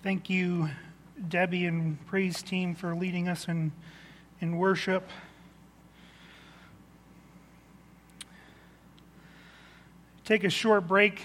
Thank 0.00 0.30
you, 0.30 0.70
Debbie 1.28 1.66
and 1.66 2.06
praise 2.06 2.40
team, 2.40 2.76
for 2.76 2.94
leading 2.94 3.28
us 3.28 3.48
in, 3.48 3.72
in 4.40 4.56
worship. 4.56 5.10
Take 10.24 10.44
a 10.44 10.50
short 10.50 10.86
break 10.86 11.20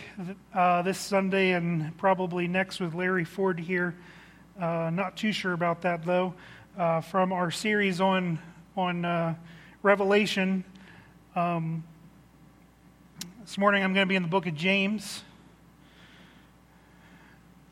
uh, 0.55 0.81
this 0.81 0.97
Sunday 0.97 1.51
and 1.51 1.95
probably 1.99 2.47
next 2.47 2.79
with 2.79 2.95
Larry 2.95 3.25
Ford 3.25 3.59
here. 3.59 3.93
Uh, 4.59 4.89
not 4.91 5.17
too 5.17 5.31
sure 5.31 5.53
about 5.53 5.83
that 5.83 6.03
though. 6.03 6.33
Uh, 6.75 7.01
from 7.01 7.31
our 7.31 7.51
series 7.51 8.01
on 8.01 8.39
on 8.75 9.05
uh, 9.05 9.35
Revelation, 9.83 10.63
um, 11.35 11.83
this 13.43 13.59
morning 13.59 13.83
I'm 13.83 13.93
going 13.93 14.07
to 14.07 14.09
be 14.09 14.15
in 14.15 14.23
the 14.23 14.29
book 14.29 14.47
of 14.47 14.55
James. 14.55 15.21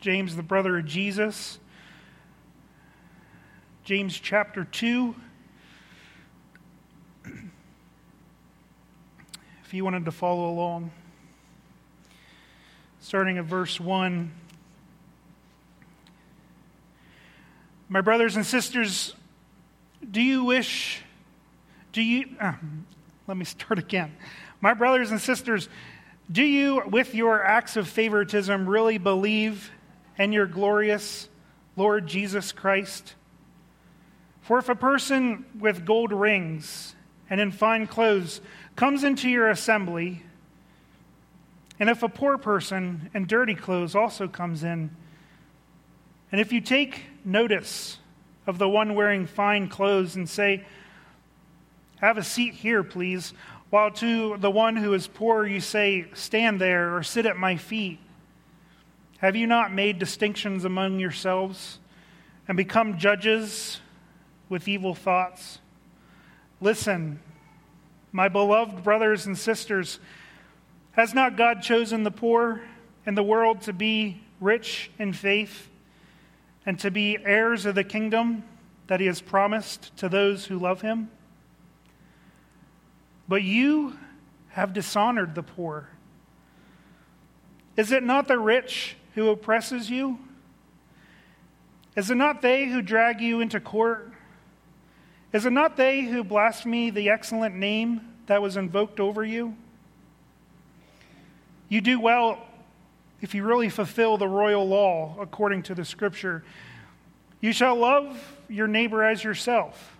James, 0.02 0.34
the 0.34 0.42
brother 0.42 0.78
of 0.78 0.84
Jesus. 0.84 1.60
James 3.84 4.18
chapter 4.18 4.64
2. 4.64 5.14
If 9.64 9.72
you 9.72 9.84
wanted 9.84 10.04
to 10.06 10.10
follow 10.10 10.50
along, 10.50 10.90
starting 13.00 13.38
at 13.38 13.44
verse 13.44 13.78
1. 13.78 14.32
My 17.88 18.00
brothers 18.00 18.34
and 18.34 18.44
sisters, 18.44 19.14
do 20.10 20.20
you 20.20 20.44
wish, 20.44 21.00
do 21.92 22.02
you, 22.02 22.26
uh, 22.40 22.54
let 23.28 23.36
me 23.36 23.44
start 23.44 23.78
again. 23.78 24.16
My 24.60 24.74
brothers 24.74 25.12
and 25.12 25.20
sisters, 25.20 25.68
do 26.32 26.42
you, 26.42 26.82
with 26.88 27.14
your 27.14 27.44
acts 27.44 27.76
of 27.76 27.86
favoritism, 27.88 28.68
really 28.68 28.98
believe 28.98 29.70
and 30.18 30.32
your 30.32 30.46
glorious 30.46 31.28
Lord 31.76 32.06
Jesus 32.06 32.52
Christ? 32.52 33.14
For 34.42 34.58
if 34.58 34.68
a 34.68 34.74
person 34.74 35.44
with 35.58 35.86
gold 35.86 36.12
rings 36.12 36.94
and 37.30 37.40
in 37.40 37.52
fine 37.52 37.86
clothes 37.86 38.40
comes 38.76 39.04
into 39.04 39.28
your 39.28 39.48
assembly, 39.48 40.22
and 41.78 41.88
if 41.88 42.02
a 42.02 42.08
poor 42.08 42.38
person 42.38 43.10
in 43.14 43.26
dirty 43.26 43.54
clothes 43.54 43.94
also 43.94 44.28
comes 44.28 44.62
in, 44.62 44.90
and 46.30 46.40
if 46.40 46.52
you 46.52 46.60
take 46.60 47.04
notice 47.24 47.98
of 48.46 48.58
the 48.58 48.68
one 48.68 48.94
wearing 48.94 49.26
fine 49.26 49.68
clothes 49.68 50.16
and 50.16 50.28
say, 50.28 50.64
Have 51.96 52.18
a 52.18 52.24
seat 52.24 52.54
here, 52.54 52.82
please, 52.82 53.32
while 53.70 53.90
to 53.92 54.36
the 54.38 54.50
one 54.50 54.76
who 54.76 54.92
is 54.94 55.06
poor 55.06 55.46
you 55.46 55.60
say, 55.60 56.06
Stand 56.14 56.60
there 56.60 56.96
or 56.96 57.02
sit 57.02 57.26
at 57.26 57.36
my 57.36 57.56
feet, 57.56 57.98
have 59.22 59.36
you 59.36 59.46
not 59.46 59.72
made 59.72 60.00
distinctions 60.00 60.64
among 60.64 60.98
yourselves 60.98 61.78
and 62.48 62.56
become 62.56 62.98
judges 62.98 63.80
with 64.48 64.66
evil 64.66 64.96
thoughts? 64.96 65.60
Listen, 66.60 67.20
my 68.10 68.28
beloved 68.28 68.82
brothers 68.82 69.24
and 69.24 69.38
sisters, 69.38 70.00
has 70.92 71.14
not 71.14 71.36
God 71.36 71.62
chosen 71.62 72.02
the 72.02 72.10
poor 72.10 72.62
in 73.06 73.14
the 73.14 73.22
world 73.22 73.62
to 73.62 73.72
be 73.72 74.20
rich 74.40 74.90
in 74.98 75.12
faith 75.12 75.70
and 76.66 76.76
to 76.80 76.90
be 76.90 77.16
heirs 77.24 77.64
of 77.64 77.76
the 77.76 77.84
kingdom 77.84 78.42
that 78.88 78.98
he 78.98 79.06
has 79.06 79.20
promised 79.20 79.96
to 79.98 80.08
those 80.08 80.46
who 80.46 80.58
love 80.58 80.80
him? 80.80 81.08
But 83.28 83.44
you 83.44 83.96
have 84.48 84.72
dishonored 84.72 85.36
the 85.36 85.44
poor. 85.44 85.90
Is 87.76 87.92
it 87.92 88.02
not 88.02 88.26
the 88.26 88.36
rich 88.36 88.96
who 89.14 89.28
oppresses 89.30 89.90
you? 89.90 90.18
Is 91.96 92.10
it 92.10 92.16
not 92.16 92.42
they 92.42 92.66
who 92.66 92.80
drag 92.80 93.20
you 93.20 93.40
into 93.40 93.60
court? 93.60 94.10
Is 95.32 95.46
it 95.46 95.52
not 95.52 95.76
they 95.76 96.02
who 96.02 96.24
blaspheme 96.24 96.94
the 96.94 97.10
excellent 97.10 97.54
name 97.54 98.00
that 98.26 98.40
was 98.40 98.56
invoked 98.56 99.00
over 99.00 99.24
you? 99.24 99.56
You 101.68 101.80
do 101.80 101.98
well 102.00 102.38
if 103.20 103.34
you 103.34 103.44
really 103.44 103.68
fulfill 103.68 104.16
the 104.16 104.28
royal 104.28 104.66
law 104.66 105.16
according 105.20 105.62
to 105.64 105.74
the 105.74 105.84
scripture. 105.84 106.44
You 107.40 107.52
shall 107.52 107.76
love 107.76 108.36
your 108.48 108.66
neighbor 108.66 109.02
as 109.02 109.24
yourself. 109.24 109.96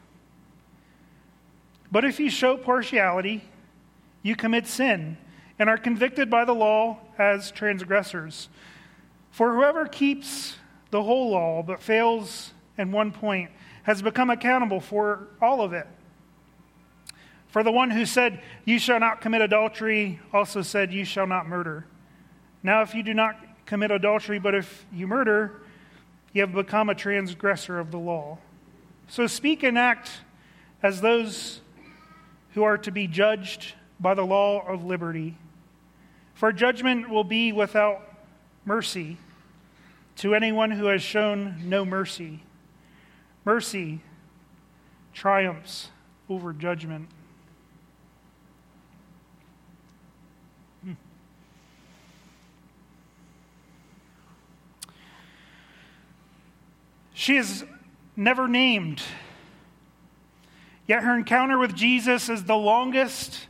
But 1.91 2.05
if 2.05 2.19
you 2.21 2.31
show 2.31 2.57
partiality, 2.57 3.45
you 4.23 4.37
commit 4.37 4.67
sin 4.67 5.17
and 5.59 5.69
are 5.69 5.79
convicted 5.79 6.31
by 6.31 6.45
the 6.45 6.55
law 6.55 6.99
as 7.19 7.51
transgressors. 7.51 8.49
For 9.33 9.55
whoever 9.55 9.87
keeps 9.87 10.57
the 10.91 11.03
whole 11.03 11.31
law 11.31 11.63
but 11.63 11.83
fails 11.83 12.53
in 12.79 12.93
one 12.93 13.11
point 13.11 13.51
has 13.83 14.01
become 14.01 14.31
accountable 14.31 14.81
for 14.81 15.29
all 15.41 15.63
of 15.63 15.73
it. 15.73 15.89
For 17.49 17.63
the 17.63 17.73
one 17.73 17.91
who 17.91 18.07
said, 18.07 18.41
You 18.65 18.79
shall 18.79 19.01
not 19.01 19.21
commit 19.21 19.43
adultery, 19.43 20.21
also 20.33 20.63
said, 20.63 20.93
You 20.93 21.05
shall 21.05 21.27
not 21.27 21.47
murder. 21.47 21.87
Now, 22.63 22.83
if 22.83 22.95
you 22.95 23.03
do 23.03 23.15
not 23.15 23.37
commit 23.67 23.91
adultery, 23.91 24.39
but 24.39 24.55
if 24.55 24.87
you 24.93 25.07
murder, 25.07 25.63
you 26.33 26.43
have 26.43 26.53
become 26.53 26.89
a 26.89 26.95
transgressor 26.95 27.79
of 27.79 27.91
the 27.91 27.99
law. 27.99 28.39
So 29.09 29.27
speak 29.27 29.63
and 29.63 29.79
act 29.79 30.11
as 30.83 31.01
those 31.01 31.61
who 32.55 32.63
are 32.63 32.79
to 32.79 32.91
be 32.91 33.07
judged 33.07 33.75
by 33.99 34.15
the 34.15 34.25
law 34.25 34.67
of 34.67 34.85
liberty. 34.85 35.37
For 36.35 36.53
judgment 36.53 37.09
will 37.09 37.25
be 37.25 37.53
without 37.53 38.12
mercy 38.65 39.19
to 40.17 40.35
anyone 40.35 40.71
who 40.71 40.87
has 40.87 41.03
shown 41.03 41.57
no 41.65 41.85
mercy. 41.85 42.41
Mercy 43.45 44.01
triumphs 45.13 45.89
over 46.29 46.53
judgment. 46.53 47.09
Hmm. 50.85 50.93
She 57.15 57.37
is 57.37 57.65
never 58.17 58.47
named, 58.47 59.03
yet 60.87 61.03
her 61.03 61.17
encounter 61.17 61.59
with 61.59 61.75
Jesus 61.75 62.29
is 62.29 62.45
the 62.45 62.57
longest 62.57 63.49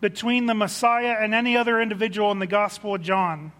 between 0.00 0.46
the 0.46 0.54
Messiah 0.54 1.16
and 1.20 1.34
any 1.34 1.56
other 1.56 1.80
individual 1.80 2.30
in 2.32 2.38
the 2.38 2.46
Gospel 2.46 2.94
of 2.94 3.02
John. 3.02 3.52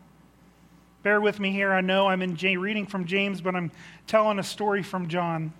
Bear 1.02 1.20
with 1.20 1.38
me 1.38 1.52
here. 1.52 1.72
I 1.72 1.80
know 1.80 2.08
I'm 2.08 2.22
in 2.22 2.36
J- 2.36 2.56
reading 2.56 2.86
from 2.86 3.04
James, 3.04 3.40
but 3.40 3.54
I'm 3.54 3.70
telling 4.06 4.38
a 4.38 4.42
story 4.42 4.82
from 4.82 5.08
John. 5.08 5.52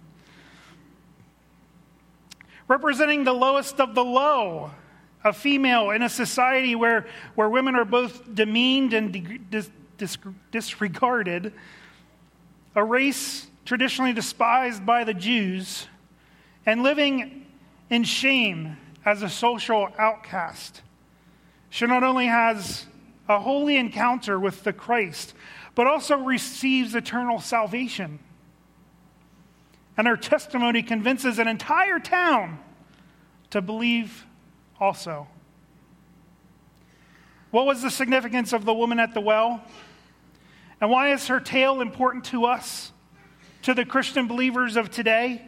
Representing 2.68 3.24
the 3.24 3.32
lowest 3.32 3.80
of 3.80 3.94
the 3.94 4.04
low, 4.04 4.72
a 5.22 5.32
female 5.32 5.90
in 5.90 6.02
a 6.02 6.08
society 6.08 6.74
where, 6.74 7.06
where 7.34 7.48
women 7.48 7.76
are 7.76 7.84
both 7.84 8.34
demeaned 8.34 8.92
and 8.92 9.48
dis, 9.50 9.70
dis, 9.98 10.18
disregarded, 10.50 11.52
a 12.74 12.82
race 12.82 13.46
traditionally 13.64 14.12
despised 14.12 14.84
by 14.84 15.04
the 15.04 15.14
Jews, 15.14 15.86
and 16.64 16.82
living 16.82 17.46
in 17.90 18.04
shame 18.04 18.76
as 19.04 19.22
a 19.22 19.28
social 19.28 19.88
outcast. 19.98 20.82
She 21.70 21.86
not 21.86 22.02
only 22.02 22.26
has 22.26 22.86
a 23.28 23.40
holy 23.40 23.76
encounter 23.76 24.38
with 24.38 24.64
the 24.64 24.72
Christ, 24.72 25.34
but 25.74 25.86
also 25.86 26.16
receives 26.18 26.94
eternal 26.94 27.40
salvation. 27.40 28.18
And 29.96 30.06
her 30.06 30.16
testimony 30.16 30.82
convinces 30.82 31.38
an 31.38 31.48
entire 31.48 31.98
town 31.98 32.58
to 33.50 33.62
believe 33.62 34.26
also. 34.78 35.26
What 37.50 37.66
was 37.66 37.82
the 37.82 37.90
significance 37.90 38.52
of 38.52 38.64
the 38.64 38.74
woman 38.74 39.00
at 39.00 39.14
the 39.14 39.20
well? 39.20 39.62
And 40.80 40.90
why 40.90 41.12
is 41.12 41.28
her 41.28 41.40
tale 41.40 41.80
important 41.80 42.24
to 42.26 42.44
us, 42.44 42.92
to 43.62 43.72
the 43.72 43.84
Christian 43.84 44.26
believers 44.26 44.76
of 44.76 44.90
today? 44.90 45.42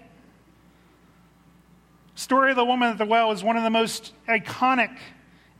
Story 2.15 2.51
of 2.51 2.57
the 2.57 2.65
woman 2.65 2.89
at 2.89 2.99
the 2.99 3.05
well 3.05 3.31
is 3.31 3.45
one 3.45 3.57
of 3.57 3.63
the 3.63 3.71
most 3.71 4.15
iconic 4.27 4.97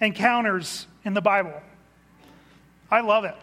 encounters 0.01 0.87
in 1.05 1.15
the 1.15 1.21
Bible. 1.21 1.61
I 2.91 3.01
love 3.01 3.25
it. 3.25 3.37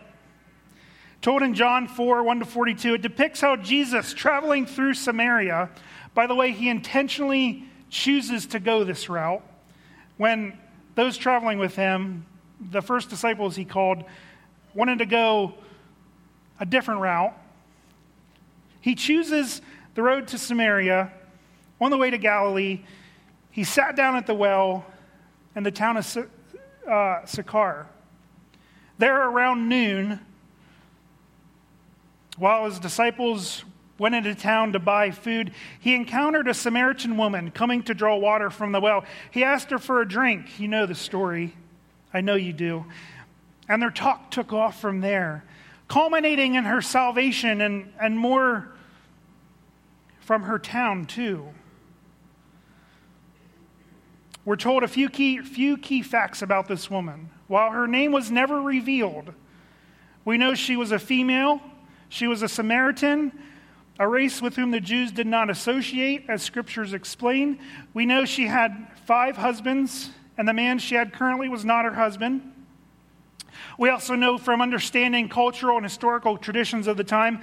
Told 1.21 1.41
in 1.41 1.53
John 1.53 1.87
4 1.87 2.23
1 2.23 2.39
to 2.39 2.45
42, 2.45 2.95
it 2.95 3.01
depicts 3.01 3.41
how 3.41 3.55
Jesus, 3.55 4.13
traveling 4.13 4.65
through 4.65 4.93
Samaria, 4.93 5.69
by 6.13 6.27
the 6.27 6.35
way, 6.35 6.51
he 6.51 6.69
intentionally 6.69 7.65
chooses 7.89 8.45
to 8.47 8.59
go 8.59 8.83
this 8.83 9.09
route. 9.09 9.43
When 10.17 10.57
those 10.95 11.17
traveling 11.17 11.59
with 11.59 11.75
him, 11.75 12.25
the 12.71 12.81
first 12.81 13.09
disciples 13.09 13.55
he 13.55 13.65
called, 13.65 14.03
wanted 14.73 14.99
to 14.99 15.05
go 15.05 15.55
a 16.59 16.65
different 16.65 17.01
route, 17.01 17.33
he 18.81 18.95
chooses 18.95 19.61
the 19.95 20.03
road 20.03 20.27
to 20.27 20.37
Samaria 20.37 21.11
on 21.81 21.91
the 21.91 21.97
way 21.97 22.09
to 22.09 22.17
Galilee. 22.17 22.81
He 23.51 23.63
sat 23.63 23.95
down 23.95 24.15
at 24.15 24.27
the 24.27 24.35
well 24.35 24.85
in 25.55 25.63
the 25.63 25.71
town 25.71 25.97
of 25.97 26.17
uh, 26.87 27.25
Sychar. 27.25 27.87
There, 28.97 29.29
around 29.29 29.67
noon, 29.67 30.19
While 32.37 32.65
his 32.65 32.79
disciples 32.79 33.63
went 33.97 34.15
into 34.15 34.35
town 34.35 34.73
to 34.73 34.79
buy 34.79 35.11
food, 35.11 35.51
he 35.79 35.95
encountered 35.95 36.47
a 36.47 36.53
Samaritan 36.53 37.15
woman 37.15 37.49
coming 37.51 37.81
to 37.83 37.93
draw 37.93 38.17
water 38.17 38.49
from 38.49 38.73
the 38.73 38.81
well. 38.81 39.05
He 39.31 39.43
asked 39.43 39.71
her 39.71 39.79
for 39.79 40.01
a 40.01 40.07
drink. 40.07 40.59
You 40.59 40.67
know 40.67 40.85
the 40.85 40.95
story. 40.95 41.53
I 42.13 42.21
know 42.21 42.35
you 42.35 42.51
do. 42.51 42.85
And 43.69 43.81
their 43.81 43.91
talk 43.91 44.31
took 44.31 44.51
off 44.51 44.79
from 44.79 44.99
there, 45.01 45.45
culminating 45.87 46.55
in 46.55 46.65
her 46.65 46.81
salvation 46.81 47.61
and, 47.61 47.93
and 47.99 48.17
more 48.19 48.69
from 50.19 50.43
her 50.43 50.59
town, 50.59 51.05
too. 51.05 51.47
We're 54.45 54.55
told 54.55 54.83
a 54.83 54.87
few 54.87 55.09
key, 55.09 55.39
few 55.39 55.75
key 55.75 56.03
facts 56.03 56.43
about 56.43 56.67
this 56.67 56.89
woman. 56.89 57.31
While 57.47 57.71
her 57.71 57.87
name 57.87 58.11
was 58.11 58.29
never 58.29 58.61
revealed, 58.61 59.33
we 60.23 60.37
know 60.37 60.53
she 60.53 60.75
was 60.75 60.91
a 60.91 60.99
female, 60.99 61.59
she 62.09 62.27
was 62.27 62.43
a 62.43 62.47
Samaritan, 62.47 63.31
a 63.97 64.07
race 64.07 64.41
with 64.41 64.55
whom 64.55 64.71
the 64.71 64.79
Jews 64.79 65.11
did 65.11 65.25
not 65.25 65.49
associate, 65.49 66.25
as 66.27 66.43
scriptures 66.43 66.93
explain. 66.93 67.59
We 67.93 68.05
know 68.05 68.25
she 68.25 68.45
had 68.45 68.87
five 69.05 69.37
husbands, 69.37 70.11
and 70.37 70.47
the 70.47 70.53
man 70.53 70.79
she 70.79 70.95
had 70.95 71.13
currently 71.13 71.49
was 71.49 71.65
not 71.65 71.85
her 71.85 71.93
husband. 71.93 72.51
We 73.79 73.89
also 73.89 74.15
know 74.15 74.37
from 74.37 74.61
understanding 74.61 75.29
cultural 75.29 75.77
and 75.77 75.85
historical 75.85 76.37
traditions 76.37 76.87
of 76.87 76.97
the 76.97 77.03
time 77.03 77.41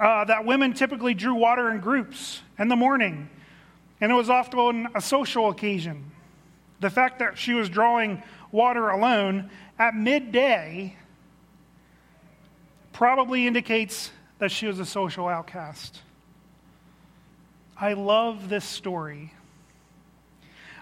uh, 0.00 0.24
that 0.24 0.44
women 0.44 0.72
typically 0.72 1.14
drew 1.14 1.34
water 1.34 1.70
in 1.70 1.80
groups 1.80 2.40
in 2.58 2.68
the 2.68 2.76
morning, 2.76 3.28
and 4.00 4.12
it 4.12 4.14
was 4.14 4.30
often 4.30 4.88
a 4.94 5.00
social 5.00 5.48
occasion. 5.48 6.10
The 6.80 6.90
fact 6.90 7.18
that 7.18 7.38
she 7.38 7.54
was 7.54 7.68
drawing 7.68 8.22
water 8.52 8.88
alone 8.88 9.50
at 9.78 9.94
midday 9.94 10.96
probably 12.92 13.46
indicates 13.46 14.10
that 14.38 14.50
she 14.50 14.66
was 14.66 14.78
a 14.78 14.86
social 14.86 15.28
outcast. 15.28 16.00
I 17.76 17.92
love 17.92 18.48
this 18.48 18.64
story. 18.64 19.32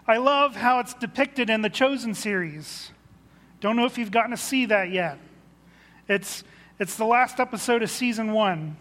I 0.06 0.18
love 0.18 0.54
how 0.54 0.78
it's 0.80 0.94
depicted 0.94 1.50
in 1.50 1.62
the 1.62 1.70
Chosen 1.70 2.14
series. 2.14 2.90
Don't 3.60 3.76
know 3.76 3.86
if 3.86 3.98
you've 3.98 4.10
gotten 4.10 4.30
to 4.30 4.36
see 4.36 4.66
that 4.66 4.90
yet. 4.90 5.18
It's, 6.08 6.44
it's 6.78 6.96
the 6.96 7.04
last 7.04 7.40
episode 7.40 7.82
of 7.82 7.90
season 7.90 8.32
one. 8.32 8.76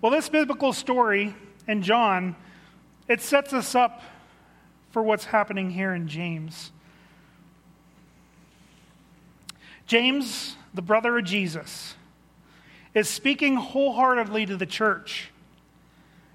Well, 0.00 0.10
this 0.10 0.28
biblical 0.28 0.72
story 0.72 1.34
in 1.66 1.82
John, 1.82 2.34
it 3.08 3.20
sets 3.20 3.52
us 3.52 3.74
up 3.74 4.02
for 4.90 5.02
what's 5.02 5.24
happening 5.24 5.70
here 5.70 5.94
in 5.94 6.08
James. 6.08 6.70
James, 9.86 10.56
the 10.74 10.82
brother 10.82 11.16
of 11.18 11.24
Jesus, 11.24 11.94
is 12.94 13.08
speaking 13.08 13.56
wholeheartedly 13.56 14.46
to 14.46 14.56
the 14.56 14.66
church. 14.66 15.30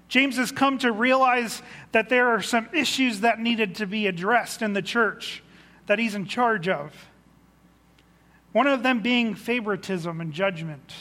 James 0.08 0.36
has 0.36 0.52
come 0.52 0.78
to 0.78 0.92
realize 0.92 1.62
that 1.92 2.08
there 2.08 2.28
are 2.28 2.42
some 2.42 2.68
issues 2.72 3.20
that 3.20 3.40
needed 3.40 3.76
to 3.76 3.86
be 3.86 4.06
addressed 4.06 4.62
in 4.62 4.72
the 4.72 4.82
church 4.82 5.42
that 5.86 5.98
he's 5.98 6.14
in 6.14 6.26
charge 6.26 6.68
of. 6.68 6.92
One 8.52 8.66
of 8.66 8.82
them 8.82 9.00
being 9.00 9.34
favoritism 9.34 10.20
and 10.20 10.32
judgment. 10.32 10.94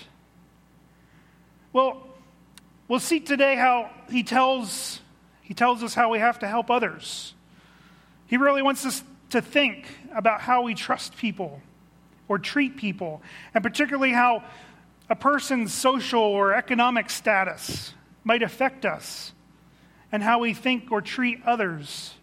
Well, 1.71 2.07
we'll 2.87 2.99
see 2.99 3.19
today 3.19 3.55
how 3.55 3.91
he 4.09 4.23
tells, 4.23 4.99
he 5.53 5.55
tells 5.55 5.83
us 5.83 5.93
how 5.93 6.09
we 6.09 6.17
have 6.17 6.39
to 6.39 6.47
help 6.47 6.71
others. 6.71 7.35
He 8.25 8.37
really 8.37 8.63
wants 8.63 8.87
us 8.87 9.03
to 9.29 9.39
think 9.39 9.85
about 10.11 10.41
how 10.41 10.63
we 10.63 10.73
trust 10.73 11.15
people 11.15 11.61
or 12.27 12.39
treat 12.39 12.75
people, 12.75 13.21
and 13.53 13.63
particularly 13.63 14.13
how 14.13 14.43
a 15.11 15.15
person's 15.15 15.71
social 15.71 16.23
or 16.23 16.55
economic 16.55 17.11
status 17.11 17.93
might 18.23 18.41
affect 18.41 18.83
us, 18.83 19.31
and 20.11 20.23
how 20.23 20.39
we 20.39 20.55
think 20.55 20.91
or 20.91 21.01
treat 21.01 21.39
others 21.45 22.15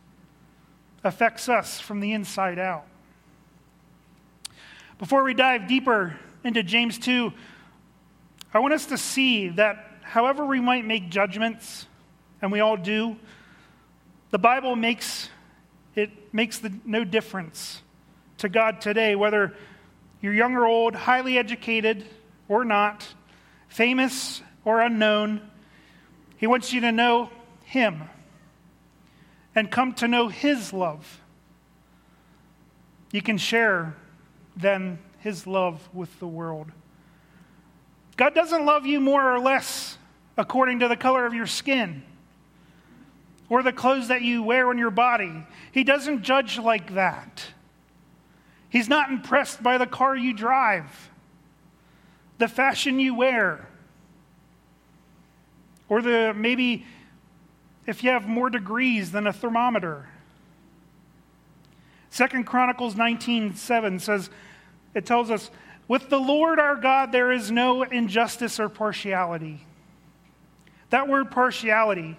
affects 1.04 1.48
us 1.48 1.78
from 1.78 2.00
the 2.00 2.12
inside 2.12 2.58
out. 2.58 2.84
Before 4.98 5.22
we 5.22 5.34
dive 5.34 5.68
deeper 5.68 6.18
into 6.42 6.64
James 6.64 6.98
2, 6.98 7.32
I 8.52 8.58
want 8.58 8.74
us 8.74 8.86
to 8.86 8.98
see 8.98 9.50
that 9.50 9.86
however 10.02 10.44
we 10.44 10.58
might 10.58 10.84
make 10.84 11.10
judgments, 11.10 11.86
and 12.42 12.50
we 12.50 12.60
all 12.60 12.76
do, 12.76 13.16
the 14.30 14.38
Bible 14.38 14.76
makes 14.76 15.28
it 15.94 16.10
makes 16.32 16.58
the, 16.58 16.72
no 16.84 17.04
difference 17.04 17.82
to 18.38 18.48
God 18.48 18.80
today, 18.80 19.16
whether 19.16 19.54
you're 20.20 20.32
young 20.32 20.54
or 20.54 20.66
old, 20.66 20.94
highly 20.94 21.36
educated 21.36 22.06
or 22.48 22.64
not, 22.64 23.06
famous 23.68 24.40
or 24.64 24.80
unknown. 24.80 25.40
He 26.36 26.46
wants 26.46 26.72
you 26.72 26.80
to 26.82 26.92
know 26.92 27.30
Him 27.64 28.02
and 29.54 29.70
come 29.70 29.94
to 29.94 30.08
know 30.08 30.28
His 30.28 30.72
love. 30.72 31.20
You 33.12 33.20
can 33.20 33.36
share 33.36 33.96
then 34.56 35.00
His 35.18 35.46
love 35.46 35.88
with 35.92 36.20
the 36.20 36.28
world. 36.28 36.70
God 38.16 38.34
doesn't 38.34 38.64
love 38.64 38.86
you 38.86 39.00
more 39.00 39.34
or 39.34 39.40
less 39.40 39.98
according 40.38 40.80
to 40.80 40.88
the 40.88 40.96
color 40.96 41.26
of 41.26 41.34
your 41.34 41.46
skin 41.46 42.04
or 43.50 43.62
the 43.62 43.72
clothes 43.72 44.08
that 44.08 44.22
you 44.22 44.42
wear 44.42 44.70
on 44.70 44.78
your 44.78 44.90
body. 44.90 45.46
He 45.72 45.84
doesn't 45.84 46.22
judge 46.22 46.58
like 46.58 46.94
that. 46.94 47.44
He's 48.70 48.88
not 48.88 49.10
impressed 49.10 49.62
by 49.62 49.76
the 49.76 49.86
car 49.86 50.16
you 50.16 50.32
drive 50.32 51.10
the 52.40 52.48
fashion 52.48 52.98
you 52.98 53.14
wear, 53.14 53.68
or 55.90 56.00
the 56.00 56.32
maybe 56.34 56.86
if 57.86 58.02
you 58.02 58.08
have 58.10 58.26
more 58.26 58.48
degrees 58.48 59.12
than 59.12 59.26
a 59.26 59.32
thermometer. 59.32 60.08
Second 62.08 62.44
Chronicles 62.44 62.94
19:7 62.94 64.00
says 64.00 64.30
it 64.94 65.04
tells 65.04 65.30
us 65.30 65.50
with 65.86 66.08
the 66.08 66.18
Lord 66.18 66.58
our 66.58 66.76
God 66.76 67.12
there 67.12 67.30
is 67.30 67.50
no 67.50 67.82
injustice 67.82 68.58
or 68.58 68.70
partiality. 68.70 69.66
That 70.88 71.08
word 71.08 71.30
partiality 71.30 72.16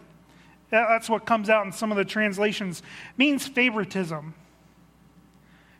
that's 0.71 1.09
what 1.09 1.25
comes 1.25 1.49
out 1.49 1.65
in 1.65 1.71
some 1.71 1.91
of 1.91 1.97
the 1.97 2.05
translations 2.05 2.81
means 3.17 3.47
favoritism. 3.47 4.33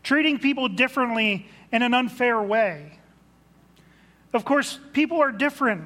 Treating 0.04 0.38
people 0.38 0.68
differently 0.68 1.48
in 1.72 1.82
an 1.82 1.94
unfair 1.94 2.42
way. 2.42 3.00
Of 4.34 4.46
course, 4.46 4.80
people 4.94 5.22
are 5.22 5.32
different. 5.32 5.86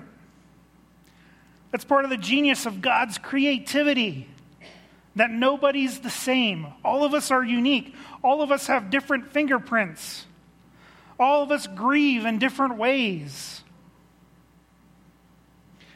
That's 1.72 1.86
part 1.86 2.04
of 2.04 2.10
the 2.10 2.18
genius 2.18 2.66
of 2.66 2.82
God's 2.82 3.18
creativity. 3.18 4.28
That 5.16 5.32
nobody's 5.32 6.00
the 6.00 6.10
same. 6.10 6.68
All 6.84 7.04
of 7.04 7.14
us 7.14 7.32
are 7.32 7.44
unique. 7.44 7.94
All 8.24 8.42
of 8.42 8.52
us 8.52 8.68
have 8.68 8.90
different 8.90 9.32
fingerprints. 9.32 10.26
All 11.20 11.44
of 11.44 11.52
us 11.52 11.68
grieve 11.68 12.26
in 12.26 12.40
different 12.40 12.78
ways. 12.78 13.62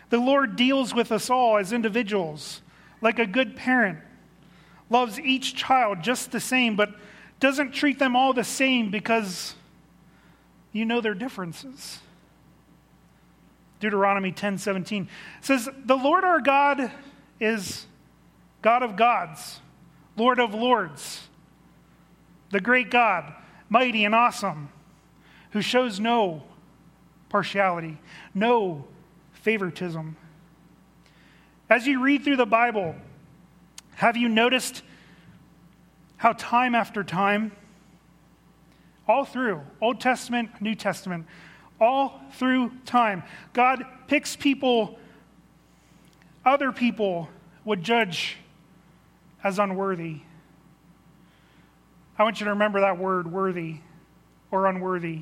The 0.09 0.19
Lord 0.19 0.55
deals 0.55 0.93
with 0.93 1.11
us 1.11 1.29
all 1.29 1.57
as 1.57 1.71
individuals, 1.71 2.61
like 3.01 3.19
a 3.19 3.25
good 3.25 3.55
parent, 3.55 3.99
loves 4.89 5.19
each 5.19 5.55
child 5.55 6.01
just 6.01 6.31
the 6.31 6.39
same, 6.39 6.75
but 6.75 6.89
doesn't 7.39 7.71
treat 7.71 7.99
them 7.99 8.15
all 8.15 8.33
the 8.33 8.43
same 8.43 8.91
because 8.91 9.55
you 10.71 10.85
know 10.85 11.01
their 11.01 11.13
differences. 11.13 11.99
Deuteronomy 13.79 14.31
10 14.31 14.57
17 14.57 15.07
says, 15.41 15.69
The 15.85 15.95
Lord 15.95 16.23
our 16.23 16.41
God 16.41 16.91
is 17.39 17.85
God 18.61 18.83
of 18.83 18.95
gods, 18.95 19.61
Lord 20.17 20.39
of 20.39 20.53
lords, 20.53 21.27
the 22.51 22.59
great 22.59 22.91
God, 22.91 23.33
mighty 23.69 24.03
and 24.03 24.13
awesome, 24.13 24.69
who 25.51 25.61
shows 25.61 25.99
no 25.99 26.43
partiality, 27.29 27.97
no 28.33 28.85
favoritism. 29.31 30.17
As 31.69 31.85
you 31.85 32.01
read 32.01 32.23
through 32.23 32.37
the 32.37 32.45
Bible, 32.45 32.95
have 33.95 34.17
you 34.17 34.27
noticed 34.27 34.81
how 36.19 36.33
time 36.33 36.75
after 36.75 37.03
time, 37.03 37.51
all 39.07 39.23
through 39.23 39.61
Old 39.81 40.01
Testament, 40.01 40.61
New 40.61 40.75
Testament, 40.75 41.25
all 41.79 42.19
through 42.33 42.71
time. 42.85 43.23
God 43.53 43.85
picks 44.07 44.35
people 44.35 44.99
other 46.45 46.71
people 46.71 47.29
would 47.63 47.83
judge 47.83 48.37
as 49.43 49.59
unworthy. 49.59 50.19
I 52.17 52.23
want 52.23 52.39
you 52.39 52.45
to 52.45 52.51
remember 52.51 52.81
that 52.81 52.97
word, 52.97 53.31
worthy 53.31 53.77
or 54.51 54.67
unworthy. 54.67 55.21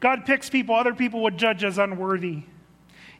God 0.00 0.26
picks 0.26 0.50
people 0.50 0.74
other 0.74 0.94
people 0.94 1.22
would 1.22 1.38
judge 1.38 1.62
as 1.62 1.78
unworthy. 1.78 2.42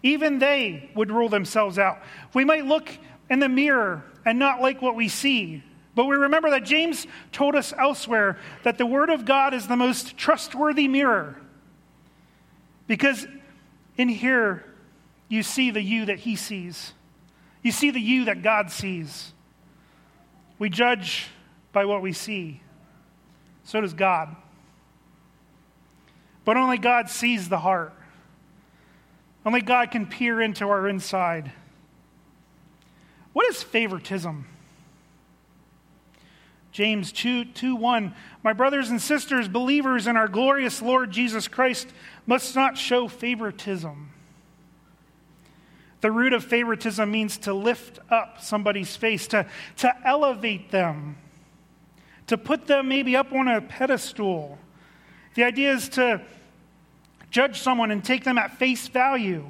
Even 0.03 0.39
they 0.39 0.91
would 0.95 1.11
rule 1.11 1.29
themselves 1.29 1.79
out. 1.79 1.99
We 2.35 2.45
might 2.45 2.65
look 2.65 2.89
in 3.29 3.41
the 3.41 3.49
mirror 3.49 4.05
and 4.25 4.39
not 4.39 4.61
like 4.61 4.81
what 4.81 4.95
we 4.95 5.09
see. 5.09 5.63
But 5.95 6.05
we 6.07 6.17
remember 6.17 6.51
that 6.51 6.65
James 6.65 7.07
told 7.33 7.57
us 7.57 7.73
elsewhere 7.77 8.39
that 8.63 8.79
the 8.79 8.87
Word 8.87 9.11
of 9.11 9.25
God 9.25 9.55
is 9.55 9.67
the 9.67 9.77
most 9.77 10.17
trustworthy 10.17 10.87
mirror 10.87 11.37
because 12.87 13.27
In 13.99 14.09
here, 14.09 14.65
you 15.29 15.43
see 15.43 15.73
the 15.73 15.83
you 15.83 16.07
that 16.07 16.21
he 16.21 16.37
sees. 16.37 16.95
You 17.63 17.73
see 17.73 17.91
the 17.91 18.01
you 18.01 18.27
that 18.27 18.43
God 18.43 18.71
sees. 18.71 19.33
We 20.61 20.71
judge 20.71 21.27
by 21.73 21.85
what 21.85 22.01
we 22.01 22.13
see. 22.13 22.63
So 23.65 23.81
does 23.81 23.93
God. 23.93 24.35
But 26.45 26.57
only 26.57 26.79
God 26.79 27.11
sees 27.11 27.49
the 27.49 27.59
heart. 27.59 27.93
Only 29.45 29.61
God 29.61 29.91
can 29.91 30.07
peer 30.07 30.41
into 30.41 30.69
our 30.69 30.89
inside. 30.89 31.53
What 33.33 33.47
is 33.49 33.63
favoritism? 33.63 34.47
James 36.73 37.13
2, 37.13 37.47
2 37.47 37.77
1. 37.77 38.15
My 38.43 38.53
brothers 38.53 38.91
and 38.91 39.01
sisters, 39.01 39.49
believers 39.49 40.07
in 40.07 40.17
our 40.17 40.29
glorious 40.29 40.83
Lord 40.83 41.11
Jesus 41.11 41.49
Christ, 41.49 41.89
must 42.27 42.55
not 42.55 42.77
show 42.77 43.09
favoritism. 43.09 44.11
The 46.01 46.13
root 46.13 46.33
of 46.33 46.45
favoritism 46.45 47.11
means 47.11 47.39
to 47.39 47.53
lift 47.53 47.99
up 48.11 48.41
somebody's 48.41 48.95
face, 48.95 49.27
to, 49.29 49.47
to 49.79 49.93
elevate 50.07 50.71
them, 50.71 51.17
to 52.29 52.39
put 52.39 52.67
them 52.67 52.89
maybe 52.89 53.17
up 53.17 53.33
on 53.33 53.49
a 53.49 53.61
pedestal. 53.61 54.59
The 55.35 55.45
idea 55.45 55.73
is 55.73 55.89
to 55.91 56.21
judge 57.31 57.61
someone 57.61 57.91
and 57.91 58.05
take 58.05 58.25
them 58.25 58.39
at 58.39 58.59
face 58.59 58.89
value. 58.89 59.45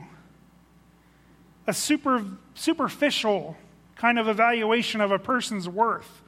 A 1.66 1.72
super, 1.72 2.24
superficial 2.54 3.56
kind 3.96 4.18
of 4.18 4.28
evaluation 4.28 5.00
of 5.00 5.10
a 5.10 5.18
person's 5.18 5.68
worth 5.68 6.22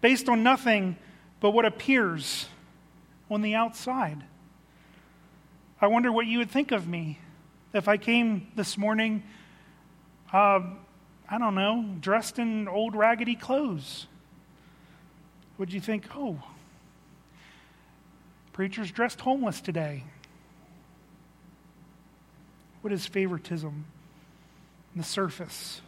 based 0.00 0.28
on 0.28 0.42
nothing 0.42 0.96
but 1.40 1.50
what 1.50 1.64
appears 1.64 2.48
on 3.30 3.42
the 3.42 3.54
outside. 3.54 4.22
I 5.80 5.88
wonder 5.88 6.12
what 6.12 6.26
you 6.26 6.38
would 6.38 6.50
think 6.50 6.70
of 6.70 6.86
me 6.86 7.18
if 7.72 7.88
I 7.88 7.96
came 7.96 8.48
this 8.54 8.78
morning, 8.78 9.22
uh, 10.32 10.60
I 11.28 11.38
don't 11.38 11.54
know, 11.54 11.96
dressed 12.00 12.38
in 12.38 12.68
old 12.68 12.94
raggedy 12.94 13.34
clothes. 13.34 14.06
Would 15.58 15.72
you 15.72 15.80
think, 15.80 16.06
oh, 16.14 16.38
preacher's 18.52 18.90
dressed 18.90 19.20
homeless 19.20 19.60
today? 19.60 20.04
What 22.82 22.92
is 22.92 23.06
favoritism? 23.06 23.86
The 24.94 25.02
surface. 25.02 25.80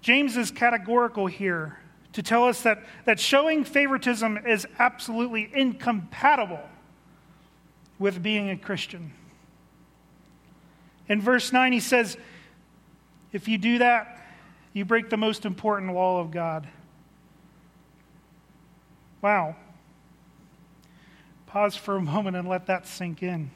James 0.00 0.36
is 0.36 0.50
categorical 0.50 1.26
here 1.26 1.78
to 2.14 2.22
tell 2.22 2.44
us 2.44 2.62
that, 2.62 2.82
that 3.04 3.20
showing 3.20 3.64
favoritism 3.64 4.38
is 4.46 4.66
absolutely 4.78 5.48
incompatible 5.54 6.60
with 7.98 8.22
being 8.22 8.50
a 8.50 8.56
Christian. 8.56 9.12
In 11.08 11.20
verse 11.20 11.52
9, 11.52 11.72
he 11.72 11.80
says, 11.80 12.16
If 13.32 13.48
you 13.48 13.58
do 13.58 13.78
that, 13.78 14.18
you 14.72 14.84
break 14.84 15.10
the 15.10 15.16
most 15.16 15.44
important 15.44 15.94
law 15.94 16.20
of 16.20 16.30
God. 16.30 16.66
Wow. 19.20 19.56
Pause 21.46 21.76
for 21.76 21.96
a 21.96 22.00
moment 22.00 22.36
and 22.36 22.48
let 22.48 22.66
that 22.66 22.86
sink 22.86 23.22
in. 23.22 23.50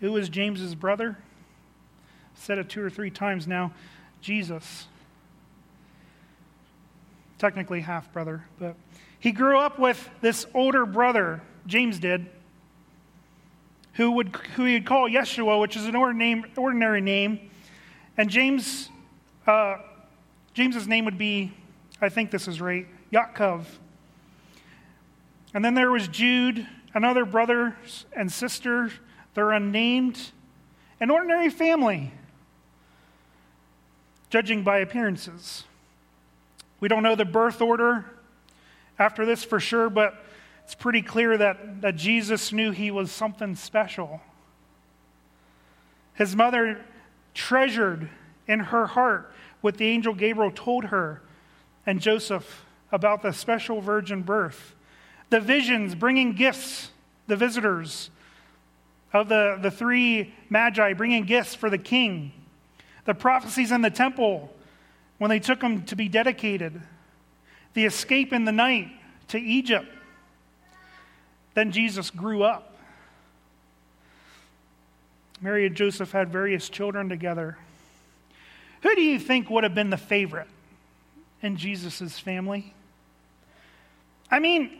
Who 0.00 0.12
was 0.12 0.28
James's 0.28 0.74
brother? 0.74 1.18
said 2.34 2.58
it 2.58 2.68
two 2.68 2.82
or 2.82 2.90
three 2.90 3.10
times 3.10 3.46
now. 3.46 3.72
Jesus. 4.20 4.86
Technically 7.38 7.80
half 7.80 8.12
brother, 8.12 8.44
but 8.58 8.74
he 9.20 9.32
grew 9.32 9.58
up 9.58 9.78
with 9.78 10.08
this 10.20 10.46
older 10.54 10.86
brother, 10.86 11.40
James 11.66 11.98
did, 11.98 12.26
who 13.94 14.12
would 14.12 14.34
who 14.54 14.64
he'd 14.64 14.86
call 14.86 15.08
Yeshua, 15.08 15.60
which 15.60 15.76
is 15.76 15.86
an 15.86 15.94
ordinary 15.96 17.00
name. 17.00 17.50
And 18.16 18.30
James, 18.30 18.90
uh, 19.46 19.78
James's 20.54 20.88
name 20.88 21.04
would 21.04 21.18
be, 21.18 21.52
I 22.00 22.08
think 22.08 22.30
this 22.30 22.48
is 22.48 22.60
right, 22.60 22.86
Yaakov. 23.12 23.64
And 25.54 25.64
then 25.64 25.74
there 25.74 25.90
was 25.90 26.08
Jude, 26.08 26.66
another 26.94 27.24
brother 27.24 27.76
and 28.12 28.30
sister 28.30 28.90
they're 29.34 29.52
unnamed, 29.52 30.32
an 31.00 31.10
ordinary 31.10 31.50
family, 31.50 32.12
judging 34.30 34.62
by 34.62 34.78
appearances. 34.78 35.64
We 36.80 36.88
don't 36.88 37.02
know 37.02 37.14
the 37.14 37.24
birth 37.24 37.60
order 37.60 38.04
after 38.98 39.24
this 39.24 39.44
for 39.44 39.60
sure, 39.60 39.90
but 39.90 40.24
it's 40.64 40.74
pretty 40.74 41.02
clear 41.02 41.36
that, 41.38 41.80
that 41.80 41.96
Jesus 41.96 42.52
knew 42.52 42.72
he 42.72 42.90
was 42.90 43.10
something 43.10 43.54
special. 43.54 44.20
His 46.14 46.36
mother 46.36 46.84
treasured 47.32 48.10
in 48.46 48.60
her 48.60 48.86
heart 48.86 49.32
what 49.60 49.76
the 49.76 49.86
angel 49.86 50.14
Gabriel 50.14 50.50
told 50.50 50.86
her 50.86 51.22
and 51.86 52.00
Joseph 52.00 52.66
about 52.92 53.22
the 53.22 53.32
special 53.32 53.80
virgin 53.80 54.22
birth. 54.22 54.74
The 55.30 55.40
visions 55.40 55.94
bringing 55.94 56.32
gifts, 56.32 56.90
the 57.26 57.36
visitors, 57.36 58.10
of 59.12 59.28
the, 59.28 59.58
the 59.60 59.70
three 59.70 60.34
magi 60.50 60.92
bringing 60.92 61.24
gifts 61.24 61.54
for 61.54 61.70
the 61.70 61.78
king, 61.78 62.32
the 63.04 63.14
prophecies 63.14 63.72
in 63.72 63.82
the 63.82 63.90
temple 63.90 64.52
when 65.18 65.30
they 65.30 65.40
took 65.40 65.62
him 65.62 65.82
to 65.84 65.96
be 65.96 66.08
dedicated, 66.08 66.80
the 67.74 67.84
escape 67.84 68.32
in 68.32 68.44
the 68.44 68.52
night 68.52 68.90
to 69.28 69.38
Egypt. 69.38 69.86
Then 71.54 71.72
Jesus 71.72 72.10
grew 72.10 72.42
up. 72.42 72.76
Mary 75.40 75.66
and 75.66 75.76
Joseph 75.76 76.12
had 76.12 76.30
various 76.30 76.68
children 76.68 77.08
together. 77.08 77.56
Who 78.82 78.94
do 78.94 79.02
you 79.02 79.18
think 79.18 79.50
would 79.50 79.64
have 79.64 79.74
been 79.74 79.90
the 79.90 79.96
favorite 79.96 80.48
in 81.42 81.56
Jesus' 81.56 82.18
family? 82.18 82.74
I 84.30 84.38
mean, 84.38 84.78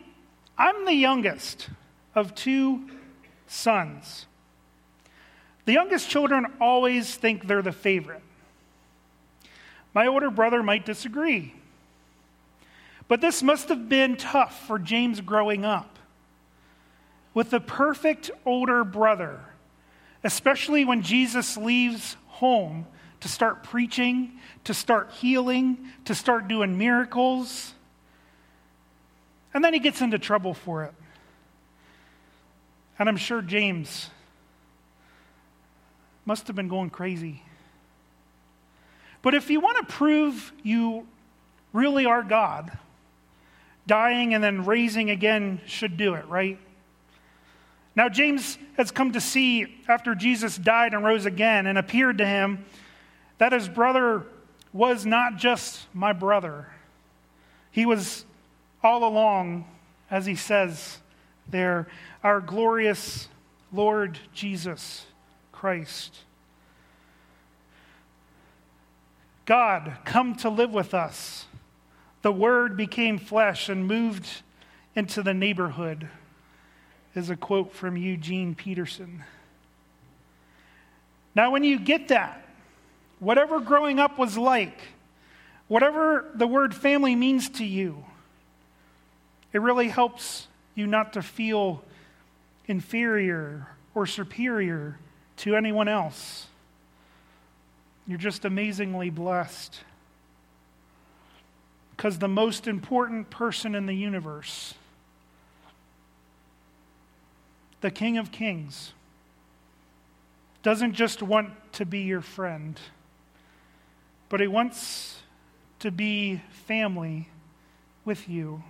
I'm 0.56 0.84
the 0.84 0.94
youngest 0.94 1.68
of 2.14 2.34
two 2.34 2.88
sons. 3.48 4.26
The 5.64 5.72
youngest 5.72 6.08
children 6.08 6.46
always 6.60 7.14
think 7.14 7.46
they're 7.46 7.60
the 7.60 7.72
favorite. 7.72 8.22
My 9.92 10.06
older 10.06 10.30
brother 10.30 10.62
might 10.62 10.86
disagree. 10.86 11.54
But 13.08 13.20
this 13.20 13.42
must 13.42 13.68
have 13.70 13.88
been 13.88 14.16
tough 14.16 14.66
for 14.66 14.78
James 14.78 15.20
growing 15.20 15.64
up. 15.64 15.98
With 17.34 17.50
the 17.50 17.60
perfect 17.60 18.30
older 18.44 18.84
brother, 18.84 19.40
especially 20.22 20.84
when 20.84 21.02
Jesus 21.02 21.56
leaves 21.56 22.16
home 22.26 22.86
to 23.20 23.28
start 23.28 23.64
preaching, 23.64 24.32
to 24.64 24.74
start 24.74 25.10
healing, 25.12 25.78
to 26.04 26.14
start 26.14 26.48
doing 26.48 26.78
miracles. 26.78 27.74
And 29.54 29.64
then 29.64 29.72
he 29.72 29.80
gets 29.80 30.00
into 30.00 30.18
trouble 30.18 30.54
for 30.54 30.84
it. 30.84 30.94
And 32.98 33.08
I'm 33.08 33.16
sure 33.16 33.42
James 33.42 34.10
must 36.24 36.46
have 36.48 36.56
been 36.56 36.68
going 36.68 36.90
crazy. 36.90 37.42
But 39.22 39.34
if 39.34 39.50
you 39.50 39.60
want 39.60 39.78
to 39.78 39.92
prove 39.92 40.52
you 40.62 41.06
really 41.72 42.06
are 42.06 42.22
God, 42.22 42.76
dying 43.86 44.34
and 44.34 44.42
then 44.42 44.64
raising 44.64 45.10
again 45.10 45.60
should 45.66 45.96
do 45.96 46.14
it, 46.14 46.26
right? 46.28 46.58
Now, 47.96 48.08
James 48.08 48.58
has 48.76 48.90
come 48.90 49.12
to 49.12 49.20
see 49.20 49.66
after 49.88 50.14
Jesus 50.14 50.56
died 50.56 50.94
and 50.94 51.04
rose 51.04 51.26
again 51.26 51.66
and 51.66 51.76
appeared 51.76 52.18
to 52.18 52.26
him 52.26 52.64
that 53.38 53.52
his 53.52 53.68
brother 53.68 54.24
was 54.72 55.04
not 55.04 55.36
just 55.36 55.86
my 55.92 56.12
brother. 56.12 56.68
He 57.72 57.86
was 57.86 58.24
all 58.82 59.02
along, 59.02 59.64
as 60.10 60.26
he 60.26 60.36
says 60.36 60.98
there, 61.48 61.88
our 62.22 62.40
glorious 62.40 63.28
Lord 63.72 64.18
Jesus 64.32 65.06
Christ. 65.52 66.18
God, 69.44 69.98
come 70.04 70.34
to 70.36 70.50
live 70.50 70.72
with 70.72 70.92
us. 70.94 71.46
The 72.22 72.32
Word 72.32 72.76
became 72.76 73.18
flesh 73.18 73.68
and 73.68 73.86
moved 73.86 74.26
into 74.94 75.22
the 75.22 75.32
neighborhood, 75.32 76.08
is 77.14 77.30
a 77.30 77.36
quote 77.36 77.72
from 77.72 77.96
Eugene 77.96 78.54
Peterson. 78.54 79.22
Now, 81.34 81.52
when 81.52 81.62
you 81.62 81.78
get 81.78 82.08
that, 82.08 82.44
whatever 83.20 83.60
growing 83.60 84.00
up 84.00 84.18
was 84.18 84.36
like, 84.36 84.80
whatever 85.68 86.26
the 86.34 86.48
word 86.48 86.74
family 86.74 87.14
means 87.14 87.48
to 87.50 87.64
you, 87.64 88.04
it 89.52 89.60
really 89.60 89.88
helps 89.88 90.47
you 90.78 90.86
not 90.86 91.14
to 91.14 91.22
feel 91.22 91.82
inferior 92.68 93.66
or 93.96 94.06
superior 94.06 94.96
to 95.36 95.56
anyone 95.56 95.88
else. 95.88 96.46
You're 98.06 98.16
just 98.16 98.44
amazingly 98.44 99.10
blessed. 99.10 99.80
Because 101.96 102.20
the 102.20 102.28
most 102.28 102.68
important 102.68 103.28
person 103.28 103.74
in 103.74 103.86
the 103.86 103.92
universe, 103.92 104.74
the 107.80 107.90
King 107.90 108.16
of 108.16 108.30
Kings, 108.30 108.92
doesn't 110.62 110.92
just 110.92 111.22
want 111.22 111.50
to 111.72 111.84
be 111.84 112.02
your 112.02 112.20
friend, 112.20 112.78
but 114.28 114.38
he 114.38 114.46
wants 114.46 115.22
to 115.80 115.90
be 115.90 116.40
family 116.50 117.28
with 118.04 118.28
you 118.28 118.62